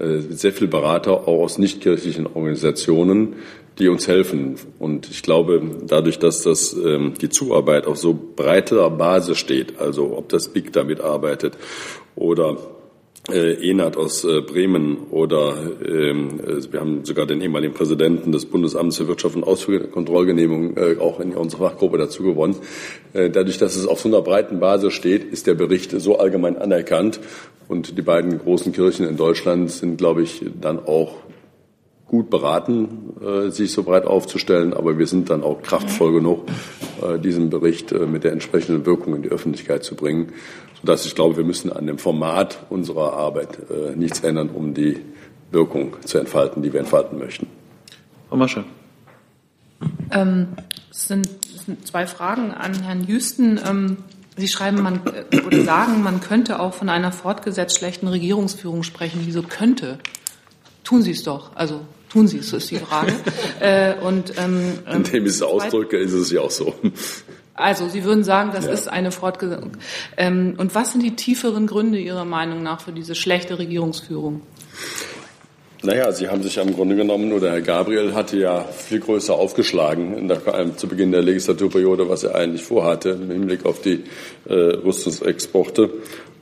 [0.00, 3.36] sehr viele Berater auch aus nichtkirchlichen Organisationen,
[3.78, 4.56] die uns helfen.
[4.78, 10.16] Und ich glaube, dadurch, dass das ähm, die Zuarbeit auf so breiter Basis steht, also
[10.16, 11.56] ob das BIG damit arbeitet
[12.16, 12.56] oder
[13.28, 15.54] äh, Enat aus äh, Bremen oder
[15.84, 20.96] ähm, äh, wir haben sogar den ehemaligen Präsidenten des Bundesamts für Wirtschaft und Ausfuhrkontrollgenehmigung äh,
[20.98, 22.56] auch in unserer Fachgruppe dazu gewonnen.
[23.12, 26.56] Äh, dadurch, dass es auf so einer breiten Basis steht, ist der Bericht so allgemein
[26.56, 27.20] anerkannt
[27.68, 31.14] und die beiden großen Kirchen in Deutschland sind, glaube ich, dann auch
[32.10, 36.48] gut beraten, äh, sich so breit aufzustellen, aber wir sind dann auch kraftvoll genug,
[37.00, 40.32] äh, diesen Bericht äh, mit der entsprechenden Wirkung in die Öffentlichkeit zu bringen,
[40.80, 43.58] sodass ich glaube, wir müssen an dem Format unserer Arbeit
[43.96, 44.98] nichts ändern, um die
[45.52, 47.46] Wirkung zu entfalten, die wir entfalten möchten.
[48.28, 48.64] Frau Masche.
[50.10, 50.48] Ähm,
[50.90, 53.60] es, sind, es sind zwei Fragen an Herrn Jüsten.
[53.64, 53.98] Ähm,
[54.36, 55.00] Sie schreiben, man
[55.46, 59.20] oder sagen, man könnte auch von einer fortgesetzt schlechten Regierungsführung sprechen.
[59.26, 59.98] Wieso könnte?
[60.82, 61.54] Tun Sie es doch.
[61.56, 63.12] Also tun Sie es, ist die Frage.
[63.60, 66.74] äh, und, ähm, Indem ich es ausdrücke, ist es ja auch so.
[67.54, 68.72] Also Sie würden sagen, das ja.
[68.72, 69.72] ist eine Fortgesetzung.
[70.16, 74.42] Ähm, und was sind die tieferen Gründe Ihrer Meinung nach für diese schlechte Regierungsführung?
[75.82, 80.28] Naja, Sie haben sich am Grunde genommen, oder Herr Gabriel hatte ja viel größer aufgeschlagen
[80.28, 84.04] der, äh, zu Beginn der Legislaturperiode, was er eigentlich vorhatte im Hinblick auf die
[84.46, 85.90] äh, Rüstungsexporte.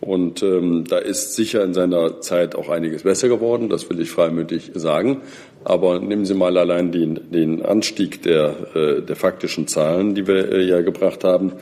[0.00, 4.10] Und ähm, da ist sicher in seiner Zeit auch einiges besser geworden, das will ich
[4.10, 5.22] freimütig sagen.
[5.68, 10.50] Aber nehmen Sie mal allein den, den Anstieg der, äh, der faktischen Zahlen, die wir
[10.50, 11.52] äh, ja gebracht haben.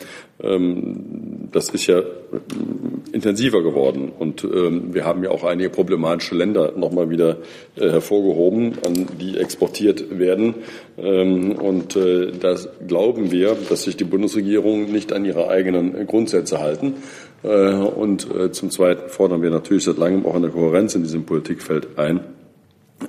[0.41, 2.05] Ähm, das ist ja äh,
[3.11, 4.13] intensiver geworden.
[4.17, 7.39] Und ähm, wir haben ja auch einige problematische Länder nochmal wieder
[7.75, 10.55] hervorgehoben, an die exportiert werden.
[10.99, 11.99] Ähm, und
[12.41, 16.95] das glauben wir, dass sich die Bundesregierung nicht an ihre eigenen Grundsätze halten.
[17.43, 22.21] Und zum Zweiten fordern wir natürlich seit langem auch eine Kohärenz in diesem Politikfeld ein,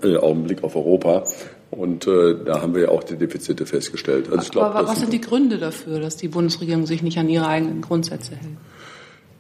[0.04, 1.24] äh, auch im Blick auf Europa.
[1.70, 4.30] Und äh, da haben wir ja auch die Defizite festgestellt.
[4.32, 7.28] Also ich glaub, Aber was sind die Gründe dafür, dass die Bundesregierung sich nicht an
[7.30, 8.58] ihre eigenen Grundsätze hält?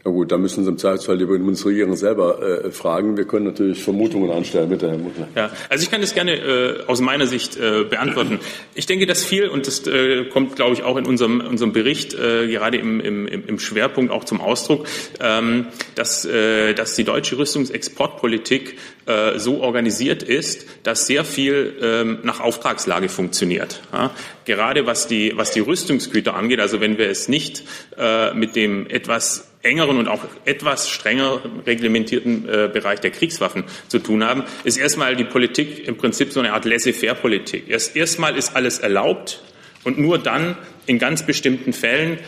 [0.08, 3.18] Na gut, da müssen Sie im Zweifelsfall die Bundesregierung selber äh, fragen.
[3.18, 4.70] Wir können natürlich Vermutungen anstellen.
[4.70, 5.28] Bitte, Herr Mutter.
[5.36, 8.40] Ja, also ich kann das gerne äh, aus meiner Sicht äh, beantworten.
[8.74, 12.14] Ich denke, dass viel, und das äh, kommt, glaube ich, auch in unserem, unserem Bericht
[12.14, 14.88] äh, gerade im, im, im Schwerpunkt auch zum Ausdruck,
[15.20, 15.66] ähm,
[15.96, 22.40] dass, äh, dass die deutsche Rüstungsexportpolitik äh, so organisiert ist, dass sehr viel ähm, nach
[22.40, 23.82] Auftragslage funktioniert.
[23.92, 24.12] Ja?
[24.46, 27.64] Gerade was die, was die Rüstungsgüter angeht, also wenn wir es nicht
[27.98, 34.00] äh, mit dem etwas engeren und auch etwas strenger reglementierten äh, Bereich der Kriegswaffen zu
[34.00, 37.70] tun haben, ist erstmal die Politik im Prinzip so eine Art Laissez-faire-Politik.
[37.70, 39.44] Erst, erstmal ist alles erlaubt
[39.84, 42.20] und nur dann in ganz bestimmten Fällen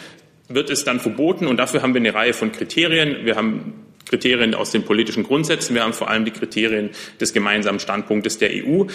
[0.48, 3.26] wird es dann verboten und dafür haben wir eine Reihe von Kriterien.
[3.26, 5.76] Wir haben Kriterien aus den politischen Grundsätzen.
[5.76, 6.90] Wir haben vor allem die Kriterien
[7.22, 8.86] des gemeinsamen Standpunktes der EU.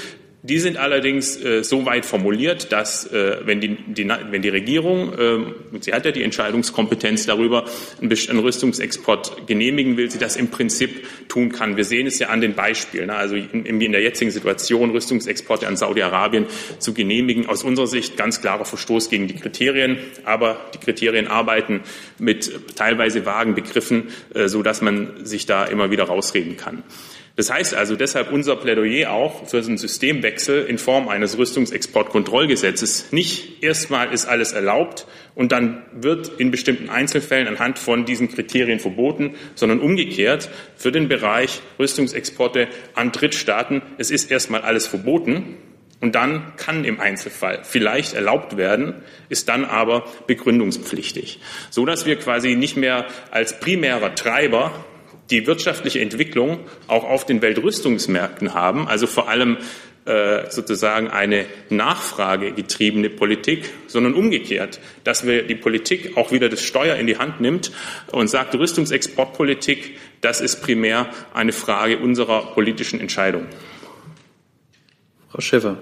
[0.46, 5.18] Die sind allerdings äh, so weit formuliert, dass äh, wenn, die, die, wenn die Regierung,
[5.18, 5.36] äh,
[5.72, 7.64] und sie hat ja die Entscheidungskompetenz darüber,
[7.98, 11.78] einen, einen, Rüstungsexport genehmigen will, sie das im Prinzip tun kann.
[11.78, 13.06] Wir sehen es ja an den Beispielen.
[13.06, 13.14] Ne?
[13.14, 16.44] Also in, in der jetzigen Situation Rüstungsexporte an Saudi-Arabien
[16.78, 19.96] zu genehmigen, aus unserer Sicht ganz klarer Verstoß gegen die Kriterien.
[20.26, 21.80] Aber die Kriterien arbeiten
[22.18, 26.82] mit teilweise vagen Begriffen, äh, so dass man sich da immer wieder rausreden kann.
[27.36, 33.10] Das heißt also deshalb unser Plädoyer auch für einen Systemwechsel in Form eines Rüstungsexportkontrollgesetzes.
[33.10, 38.78] Nicht erstmal ist alles erlaubt und dann wird in bestimmten Einzelfällen anhand von diesen Kriterien
[38.78, 43.82] verboten, sondern umgekehrt für den Bereich Rüstungsexporte an Drittstaaten.
[43.98, 45.56] Es ist erstmal alles verboten.
[46.00, 52.16] Und dann kann im Einzelfall vielleicht erlaubt werden, ist dann aber begründungspflichtig, so dass wir
[52.16, 54.84] quasi nicht mehr als primärer Treiber
[55.30, 59.58] die wirtschaftliche Entwicklung auch auf den Weltrüstungsmärkten haben, also vor allem
[60.06, 66.96] äh, sozusagen eine nachfragegetriebene Politik, sondern umgekehrt, dass wir die Politik auch wieder das Steuer
[66.96, 67.72] in die Hand nimmt
[68.12, 73.46] und sagt, Rüstungsexportpolitik, das ist primär eine Frage unserer politischen Entscheidung.
[75.30, 75.78] Frau Schäfer.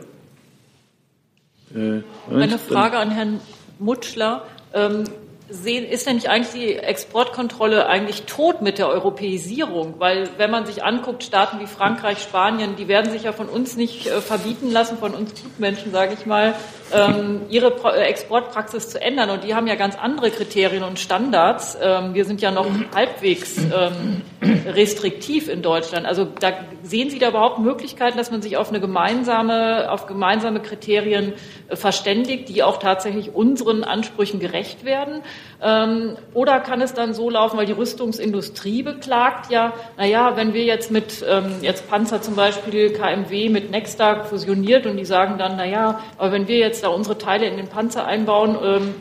[1.74, 2.02] Äh,
[2.32, 3.40] eine Frage an Herrn
[3.80, 4.46] Mutschler.
[4.72, 5.04] Ähm,
[5.52, 9.94] sehen, ist denn nicht eigentlich die Exportkontrolle eigentlich tot mit der Europäisierung?
[9.98, 13.76] Weil wenn man sich anguckt, Staaten wie Frankreich, Spanien, die werden sich ja von uns
[13.76, 16.54] nicht äh, verbieten lassen, von uns Gutmenschen, sage ich mal,
[16.94, 19.30] ähm, ihre äh, Exportpraxis zu ändern.
[19.30, 21.76] Und die haben ja ganz andere Kriterien und Standards.
[21.80, 24.22] Ähm, wir sind ja noch halbwegs ähm,
[24.66, 26.06] restriktiv in Deutschland.
[26.06, 26.52] Also da
[26.82, 31.34] sehen Sie da überhaupt Möglichkeiten, dass man sich auf eine gemeinsame, auf gemeinsame Kriterien
[31.68, 35.22] äh, verständigt, die auch tatsächlich unseren Ansprüchen gerecht werden?
[35.64, 40.64] Ähm, oder kann es dann so laufen, weil die Rüstungsindustrie beklagt ja, naja, wenn wir
[40.64, 45.56] jetzt mit ähm, jetzt Panzer zum Beispiel KMW mit Nextag fusioniert und die sagen dann,
[45.56, 48.94] naja, aber wenn wir jetzt da unsere Teile in den Panzer einbauen, ähm,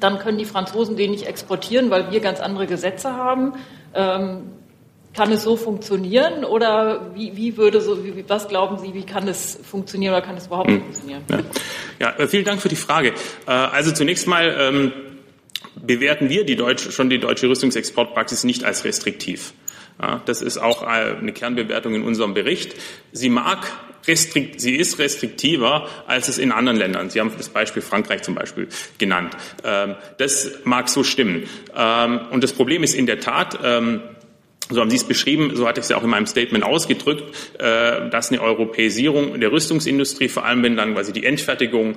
[0.00, 3.52] dann können die Franzosen den nicht exportieren, weil wir ganz andere Gesetze haben.
[5.12, 9.26] Kann es so funktionieren oder wie, wie würde so, wie, was glauben Sie, wie kann
[9.26, 10.82] es funktionieren oder kann es überhaupt hm.
[10.82, 11.24] funktionieren?
[11.28, 11.38] Ja.
[11.98, 13.12] ja, äh, vielen Dank für die Frage.
[13.46, 14.92] Äh, also zunächst mal
[15.86, 19.52] bewerten wir die deutsche, schon die deutsche Rüstungsexportpraxis nicht als restriktiv.
[20.00, 22.74] Ja, das ist auch eine Kernbewertung in unserem Bericht.
[23.12, 23.70] Sie mag
[24.06, 27.10] restrikt, sie ist restriktiver, als es in anderen Ländern.
[27.10, 29.36] Sie haben das Beispiel Frankreich zum Beispiel genannt.
[29.62, 31.44] Ähm, das mag so stimmen.
[31.76, 34.00] Ähm, und das Problem ist in der Tat, ähm,
[34.70, 37.24] so haben Sie es beschrieben, so hatte ich es ja auch in meinem Statement ausgedrückt,
[37.58, 41.96] äh, dass eine Europäisierung der Rüstungsindustrie, vor allem wenn dann quasi die Endfertigung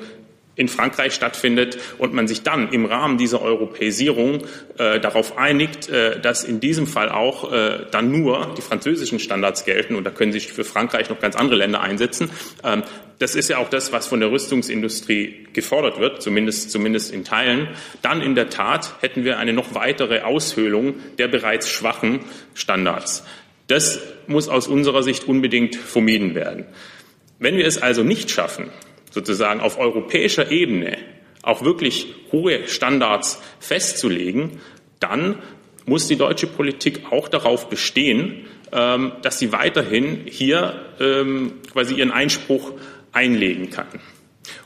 [0.56, 4.44] in Frankreich stattfindet und man sich dann im Rahmen dieser Europäisierung
[4.78, 9.66] äh, darauf einigt, äh, dass in diesem Fall auch äh, dann nur die französischen Standards
[9.66, 12.30] gelten und da können sich für Frankreich noch ganz andere Länder einsetzen.
[12.64, 12.84] Ähm,
[13.20, 17.70] das ist ja auch das, was von der Rüstungsindustrie gefordert wird, zumindest, zumindest in Teilen.
[18.02, 22.20] Dann in der Tat hätten wir eine noch weitere Aushöhlung der bereits schwachen
[22.54, 23.24] Standards.
[23.68, 26.66] Das muss aus unserer Sicht unbedingt vermieden werden.
[27.40, 28.70] Wenn wir es also nicht schaffen,
[29.14, 30.98] sozusagen auf europäischer Ebene
[31.44, 34.60] auch wirklich hohe Standards festzulegen,
[35.00, 35.38] dann
[35.86, 42.12] muss die deutsche Politik auch darauf bestehen, ähm, dass sie weiterhin hier ähm, quasi ihren
[42.12, 42.72] Einspruch
[43.12, 43.88] einlegen kann.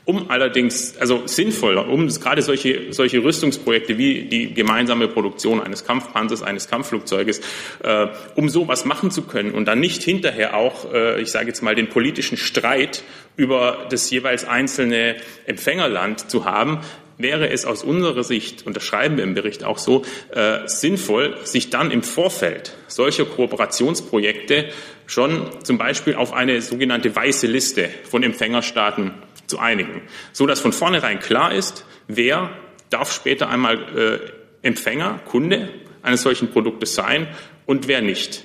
[0.08, 6.44] Um allerdings, also sinnvoller, um gerade solche, solche Rüstungsprojekte wie die gemeinsame Produktion eines Kampfpanzers,
[6.44, 7.42] eines Kampfflugzeuges,
[7.84, 11.62] äh, um sowas machen zu können und dann nicht hinterher auch, äh, ich sage jetzt
[11.62, 13.04] mal, den politischen Streit
[13.36, 16.80] über das jeweils einzelne Empfängerland zu haben,
[17.18, 20.04] wäre es aus unserer Sicht, und das schreiben wir im Bericht auch so,
[20.34, 24.70] äh, sinnvoll, sich dann im Vorfeld solcher Kooperationsprojekte
[25.06, 29.14] schon zum Beispiel auf eine sogenannte weiße Liste von Empfängerstaaten
[29.48, 30.02] zu einigen,
[30.34, 32.52] so dass von vornherein klar ist, wer
[32.90, 34.32] darf später einmal
[34.64, 35.70] äh, Empfänger, Kunde
[36.02, 37.28] eines solchen Produktes sein
[37.66, 38.44] und wer nicht.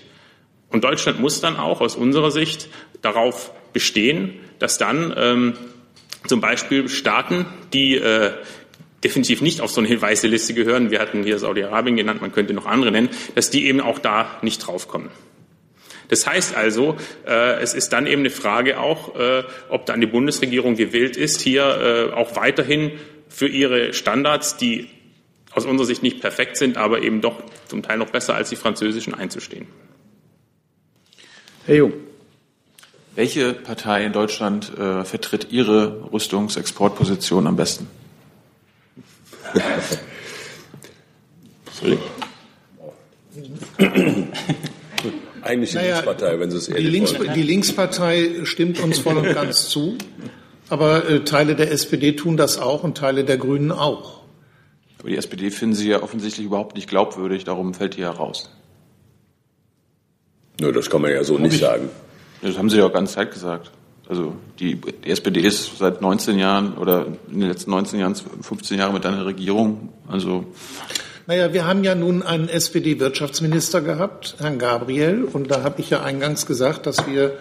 [0.70, 2.68] Und Deutschland muss dann auch aus unserer Sicht
[3.02, 5.54] darauf bestehen, dass dann ähm,
[6.26, 8.32] zum Beispiel Staaten, die äh,
[9.04, 12.54] definitiv nicht auf so eine weiße Liste gehören, wir hatten hier Saudi-Arabien genannt, man könnte
[12.54, 15.10] noch andere nennen, dass die eben auch da nicht draufkommen.
[16.08, 16.96] Das heißt also,
[17.26, 21.40] äh, es ist dann eben eine Frage auch, äh, ob dann die Bundesregierung gewillt ist,
[21.40, 22.92] hier äh, auch weiterhin
[23.28, 24.88] für ihre Standards, die
[25.52, 28.56] aus unserer Sicht nicht perfekt sind, aber eben doch zum Teil noch besser als die
[28.56, 29.66] französischen einzustehen.
[31.66, 31.92] Herr Jung.
[33.14, 37.86] Welche Partei in Deutschland äh, vertritt Ihre Rüstungsexportposition am besten?
[45.42, 47.34] Eigentlich die Naja, Linkspartei, wenn Sie es Die, ehrlich Links, wollen.
[47.34, 49.96] die Linkspartei stimmt uns voll und ganz zu,
[50.68, 54.22] aber äh, Teile der SPD tun das auch und Teile der Grünen auch.
[55.00, 58.50] Aber die SPD finden Sie ja offensichtlich überhaupt nicht glaubwürdig, darum fällt die ja raus.
[60.60, 61.88] Nö, das kann man ja so nicht sagen.
[62.40, 63.70] Das haben Sie ja auch ganz Zeit gesagt.
[64.08, 68.78] Also die, die SPD ist seit 19 Jahren oder in den letzten 19 Jahren 15
[68.78, 69.88] Jahre mit einer Regierung.
[70.06, 70.44] Also
[71.32, 76.02] Naja, wir haben ja nun einen SPD-Wirtschaftsminister gehabt, Herrn Gabriel, und da habe ich ja
[76.02, 77.38] eingangs gesagt, dass wir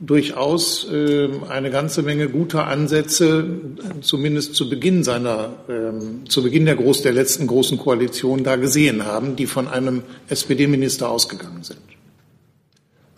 [0.00, 3.46] durchaus äh, eine ganze Menge guter Ansätze,
[3.78, 8.56] äh, zumindest zu Beginn seiner, ähm, zu Beginn der, groß, der letzten großen Koalition da
[8.56, 11.95] gesehen haben, die von einem SPD-Minister ausgegangen sind.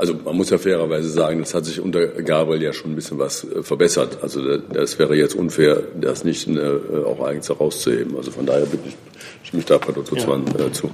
[0.01, 3.19] Also man muss ja fairerweise sagen, das hat sich unter Gabriel ja schon ein bisschen
[3.19, 4.19] was äh, verbessert.
[4.23, 6.61] Also da- das wäre jetzt unfair, das nicht äh,
[7.05, 8.17] auch eigens herauszuheben.
[8.17, 8.97] Also von daher bitte ich,
[9.43, 10.17] stimme ich da Frau Dr.
[10.19, 10.91] Zwan äh, zu.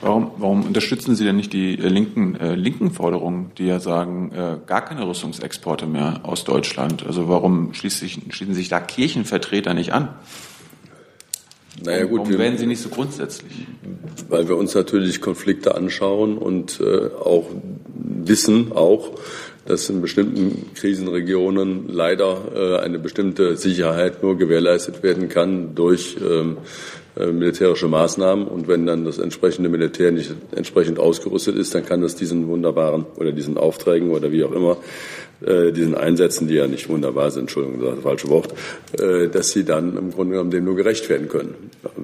[0.00, 4.56] warum, warum unterstützen Sie denn nicht die linken, äh, linken Forderungen, die ja sagen, äh,
[4.66, 7.04] gar keine Rüstungsexporte mehr aus Deutschland?
[7.06, 10.08] Also warum schließt sich, schließen sich da Kirchenvertreter nicht an?
[11.84, 13.66] Naja gut, warum wir, werden sie nicht so grundsätzlich?
[14.28, 17.46] weil wir uns natürlich Konflikte anschauen und äh, auch
[17.94, 19.10] wissen auch,
[19.66, 26.56] dass in bestimmten Krisenregionen leider äh, eine bestimmte Sicherheit nur gewährleistet werden kann durch ähm,
[27.16, 28.48] äh, militärische Maßnahmen.
[28.48, 33.06] Und wenn dann das entsprechende Militär nicht entsprechend ausgerüstet ist, dann kann das diesen wunderbaren
[33.16, 34.78] oder diesen Aufträgen oder wie auch immer
[35.46, 38.54] äh, diesen Einsätzen, die ja nicht wunderbar sind, Entschuldigung, das das falsche Wort,
[38.98, 41.54] äh, dass sie dann im Grunde genommen dem nur gerecht werden können.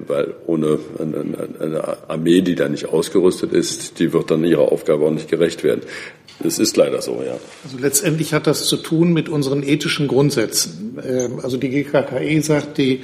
[0.07, 5.05] Weil ohne eine, eine Armee, die da nicht ausgerüstet ist, die wird dann ihrer Aufgabe
[5.05, 5.81] auch nicht gerecht werden.
[6.41, 7.37] Das ist leider so, ja.
[7.65, 10.97] Also letztendlich hat das zu tun mit unseren ethischen Grundsätzen.
[11.03, 13.03] Ähm, Also die GKKE sagt, die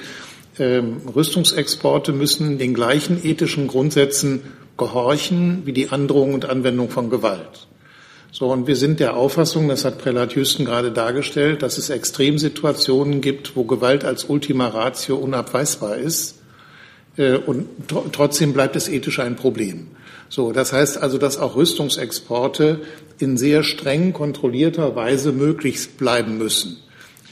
[0.57, 4.41] ähm, Rüstungsexporte müssen den gleichen ethischen Grundsätzen
[4.77, 7.67] gehorchen wie die Androhung und Anwendung von Gewalt.
[8.37, 13.21] So, und wir sind der Auffassung, das hat Prälat Houston gerade dargestellt, dass es Extremsituationen
[13.21, 16.35] gibt, wo Gewalt als Ultima Ratio unabweisbar ist.
[17.15, 19.87] Äh, Und tr- trotzdem bleibt es ethisch ein Problem.
[20.27, 22.81] So, das heißt also, dass auch Rüstungsexporte
[23.19, 26.75] in sehr streng kontrollierter Weise möglich bleiben müssen.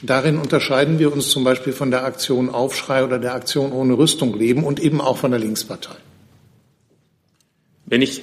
[0.00, 4.38] Darin unterscheiden wir uns zum Beispiel von der Aktion Aufschrei oder der Aktion ohne Rüstung
[4.38, 5.96] leben und eben auch von der Linkspartei.
[7.84, 8.22] Wenn ich,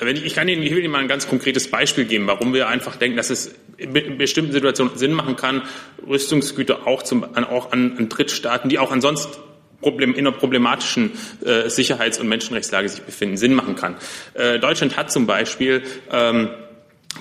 [0.00, 2.52] wenn ich, ich kann Ihnen, ich will Ihnen mal ein ganz konkretes Beispiel geben, warum
[2.52, 5.62] wir einfach denken, dass es in be- in bestimmten Situationen Sinn machen kann,
[6.06, 9.32] Rüstungsgüter auch, zum, an, auch an, an Drittstaaten, die auch ansonsten
[9.80, 11.12] Problem, in einer problematischen
[11.44, 13.96] äh, Sicherheits- und Menschenrechtslage sich befinden, Sinn machen kann.
[14.34, 16.48] Äh, Deutschland hat zum Beispiel ähm,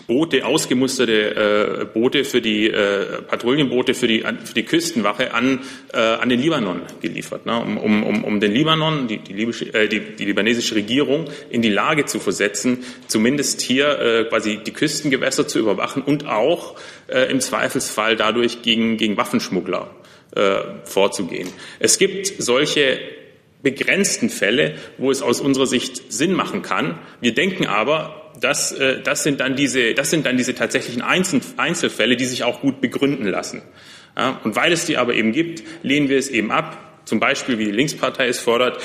[0.08, 5.60] Boote, ausgemusterte äh, Boote für die äh, Patrouillenboote für die, an- für die Küstenwache an,
[5.94, 9.74] äh, an den Libanon geliefert, ne, um, um, um, um den Libanon, die, die, libysche,
[9.74, 14.74] äh, die, die libanesische Regierung in die Lage zu versetzen, zumindest hier äh, quasi die
[14.74, 16.76] Küstengewässer zu überwachen und auch
[17.08, 19.90] äh, im Zweifelsfall dadurch gegen, gegen Waffenschmuggler
[20.36, 21.50] äh, vorzugehen.
[21.80, 23.00] Es gibt solche
[23.64, 27.00] begrenzten Fälle, wo es aus unserer Sicht Sinn machen kann.
[27.20, 31.42] Wir denken aber, dass, äh, das, sind dann diese, das sind dann diese tatsächlichen Einzel
[31.58, 33.62] Einzelfälle, die sich auch gut begründen lassen.
[34.18, 37.58] Ja, und weil es die aber eben gibt, lehnen wir es eben ab, zum Beispiel
[37.58, 38.82] wie die Linkspartei es fordert,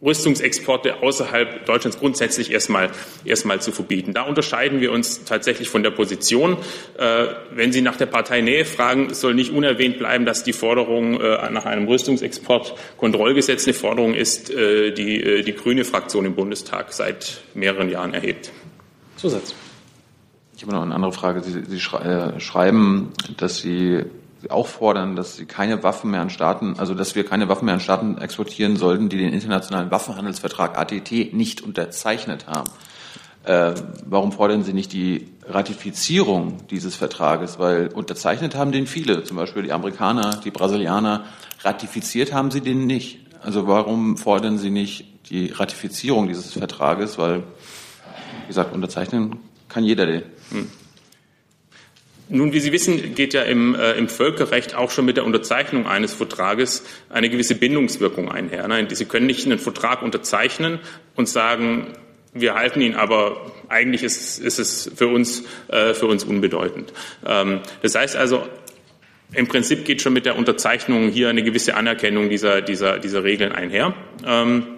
[0.00, 2.90] Rüstungsexporte außerhalb Deutschlands grundsätzlich erstmal,
[3.24, 4.14] erstmal zu verbieten.
[4.14, 6.56] Da unterscheiden wir uns tatsächlich von der Position.
[6.96, 11.50] Äh, wenn Sie nach der Parteinähe fragen, soll nicht unerwähnt bleiben, dass die Forderung äh,
[11.50, 17.42] nach einem Rüstungsexportkontrollgesetz eine Forderung ist, äh, die äh, die grüne Fraktion im Bundestag seit
[17.54, 18.52] mehreren Jahren erhebt.
[19.16, 19.54] Zusatz.
[20.56, 21.40] Ich habe noch eine andere Frage.
[21.40, 24.04] Sie, Sie schrei äh, schreiben, dass Sie
[24.48, 27.74] auch fordern, dass Sie keine Waffen mehr an Staaten, also dass wir keine Waffen mehr
[27.74, 32.70] an Staaten exportieren sollten, die den internationalen Waffenhandelsvertrag ATT nicht unterzeichnet haben.
[33.44, 33.74] Äh,
[34.04, 37.58] warum fordern Sie nicht die Ratifizierung dieses Vertrages?
[37.58, 41.24] Weil unterzeichnet haben den viele, zum Beispiel die Amerikaner, die Brasilianer.
[41.62, 43.20] Ratifiziert haben sie den nicht.
[43.42, 47.44] Also warum fordern Sie nicht die Ratifizierung dieses Vertrages, weil,
[48.42, 49.36] wie gesagt, unterzeichnen
[49.68, 50.22] kann jeder den.
[50.50, 50.70] Hm.
[52.30, 55.86] Nun, wie Sie wissen, geht ja im, äh, im, Völkerrecht auch schon mit der Unterzeichnung
[55.86, 58.68] eines Vertrages eine gewisse Bindungswirkung einher.
[58.68, 58.86] Ne?
[58.90, 60.78] Sie können nicht einen Vertrag unterzeichnen
[61.16, 61.94] und sagen,
[62.34, 66.92] wir halten ihn, aber eigentlich ist, ist es für uns, äh, für uns unbedeutend.
[67.26, 68.46] Ähm, das heißt also,
[69.32, 73.52] im Prinzip geht schon mit der Unterzeichnung hier eine gewisse Anerkennung dieser, dieser, dieser Regeln
[73.52, 73.94] einher.
[74.26, 74.77] Ähm,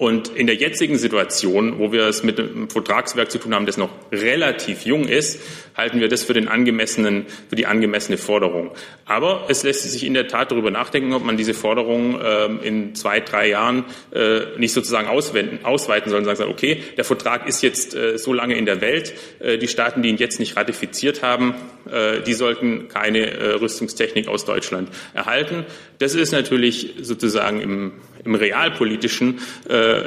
[0.00, 3.76] und in der jetzigen Situation, wo wir es mit einem Vertragswerk zu tun haben, das
[3.76, 5.42] noch relativ jung ist,
[5.76, 8.70] halten wir das für den angemessenen, für die angemessene Forderung.
[9.04, 12.94] Aber es lässt sich in der Tat darüber nachdenken, ob man diese Forderung äh, in
[12.94, 13.84] zwei, drei Jahren
[14.14, 18.32] äh, nicht sozusagen auswenden, ausweiten soll und sagen, okay, der Vertrag ist jetzt äh, so
[18.32, 21.54] lange in der Welt, äh, die Staaten, die ihn jetzt nicht ratifiziert haben,
[21.90, 25.66] äh, die sollten keine äh, Rüstungstechnik aus Deutschland erhalten.
[25.98, 27.92] Das ist natürlich sozusagen im
[28.24, 30.02] im realpolitischen äh,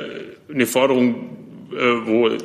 [0.51, 2.37] eine Forderung, äh, wo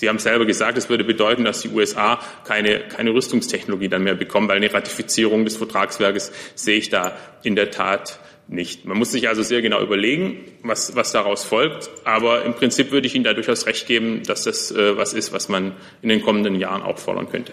[0.00, 4.14] Sie haben selber gesagt, es würde bedeuten, dass die USA keine, keine Rüstungstechnologie dann mehr
[4.14, 8.18] bekommen, weil eine Ratifizierung des Vertragswerkes sehe ich da in der Tat
[8.48, 8.86] nicht.
[8.86, 11.90] Man muss sich also sehr genau überlegen, was, was daraus folgt.
[12.04, 15.32] Aber im Prinzip würde ich Ihnen da durchaus recht geben, dass das äh, was ist,
[15.32, 17.52] was man in den kommenden Jahren auch fordern könnte.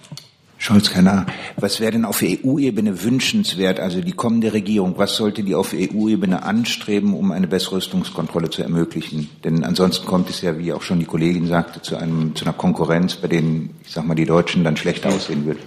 [0.71, 1.25] Scholz, keine Ahnung.
[1.57, 6.43] Was wäre denn auf EU-Ebene wünschenswert, also die kommende Regierung, was sollte die auf EU-Ebene
[6.43, 9.29] anstreben, um eine bessere Rüstungskontrolle zu ermöglichen?
[9.43, 12.53] Denn ansonsten kommt es ja, wie auch schon die Kollegin sagte, zu, einem, zu einer
[12.53, 15.59] Konkurrenz, bei denen, ich sag mal, die Deutschen dann schlechter aussehen würden.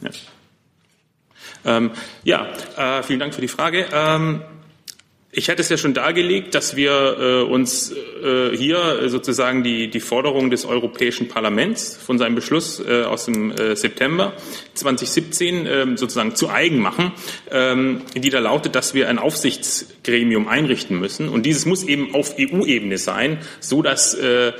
[0.00, 0.10] Ja,
[1.64, 1.90] ähm,
[2.24, 2.46] ja
[2.76, 3.86] äh, vielen Dank für die Frage.
[3.92, 4.40] Ähm
[5.38, 10.00] ich hatte es ja schon dargelegt, dass wir äh, uns äh, hier sozusagen die, die
[10.00, 14.32] Forderung des Europäischen Parlaments von seinem Beschluss äh, aus dem äh, September
[14.74, 17.12] 2017 ähm, sozusagen zu eigen machen,
[17.52, 21.28] ähm, die da lautet, dass wir ein Aufsichtsgremium einrichten müssen.
[21.28, 24.52] Und dieses muss eben auf EU-Ebene sein, so dass, äh,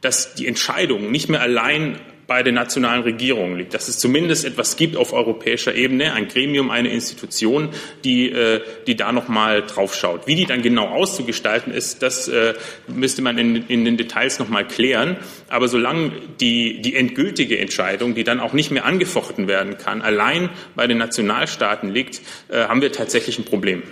[0.00, 4.76] dass die Entscheidung nicht mehr allein bei den nationalen Regierungen liegt, dass es zumindest etwas
[4.76, 7.70] gibt auf europäischer Ebene, ein Gremium, eine Institution,
[8.04, 10.26] die, äh, die da nochmal drauf schaut.
[10.26, 12.54] Wie die dann genau auszugestalten ist, das äh,
[12.88, 15.16] müsste man in, in den Details nochmal klären.
[15.48, 20.50] Aber solange die, die endgültige Entscheidung, die dann auch nicht mehr angefochten werden kann, allein
[20.74, 23.82] bei den Nationalstaaten liegt, äh, haben wir tatsächlich ein Problem.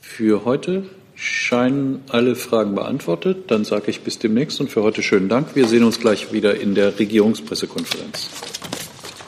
[0.00, 0.84] Für heute
[1.18, 3.50] scheinen alle Fragen beantwortet.
[3.50, 5.54] Dann sage ich bis demnächst und für heute schönen Dank.
[5.54, 8.30] Wir sehen uns gleich wieder in der Regierungspressekonferenz.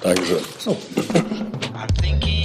[0.01, 0.38] Dankeschön.
[0.59, 0.78] So.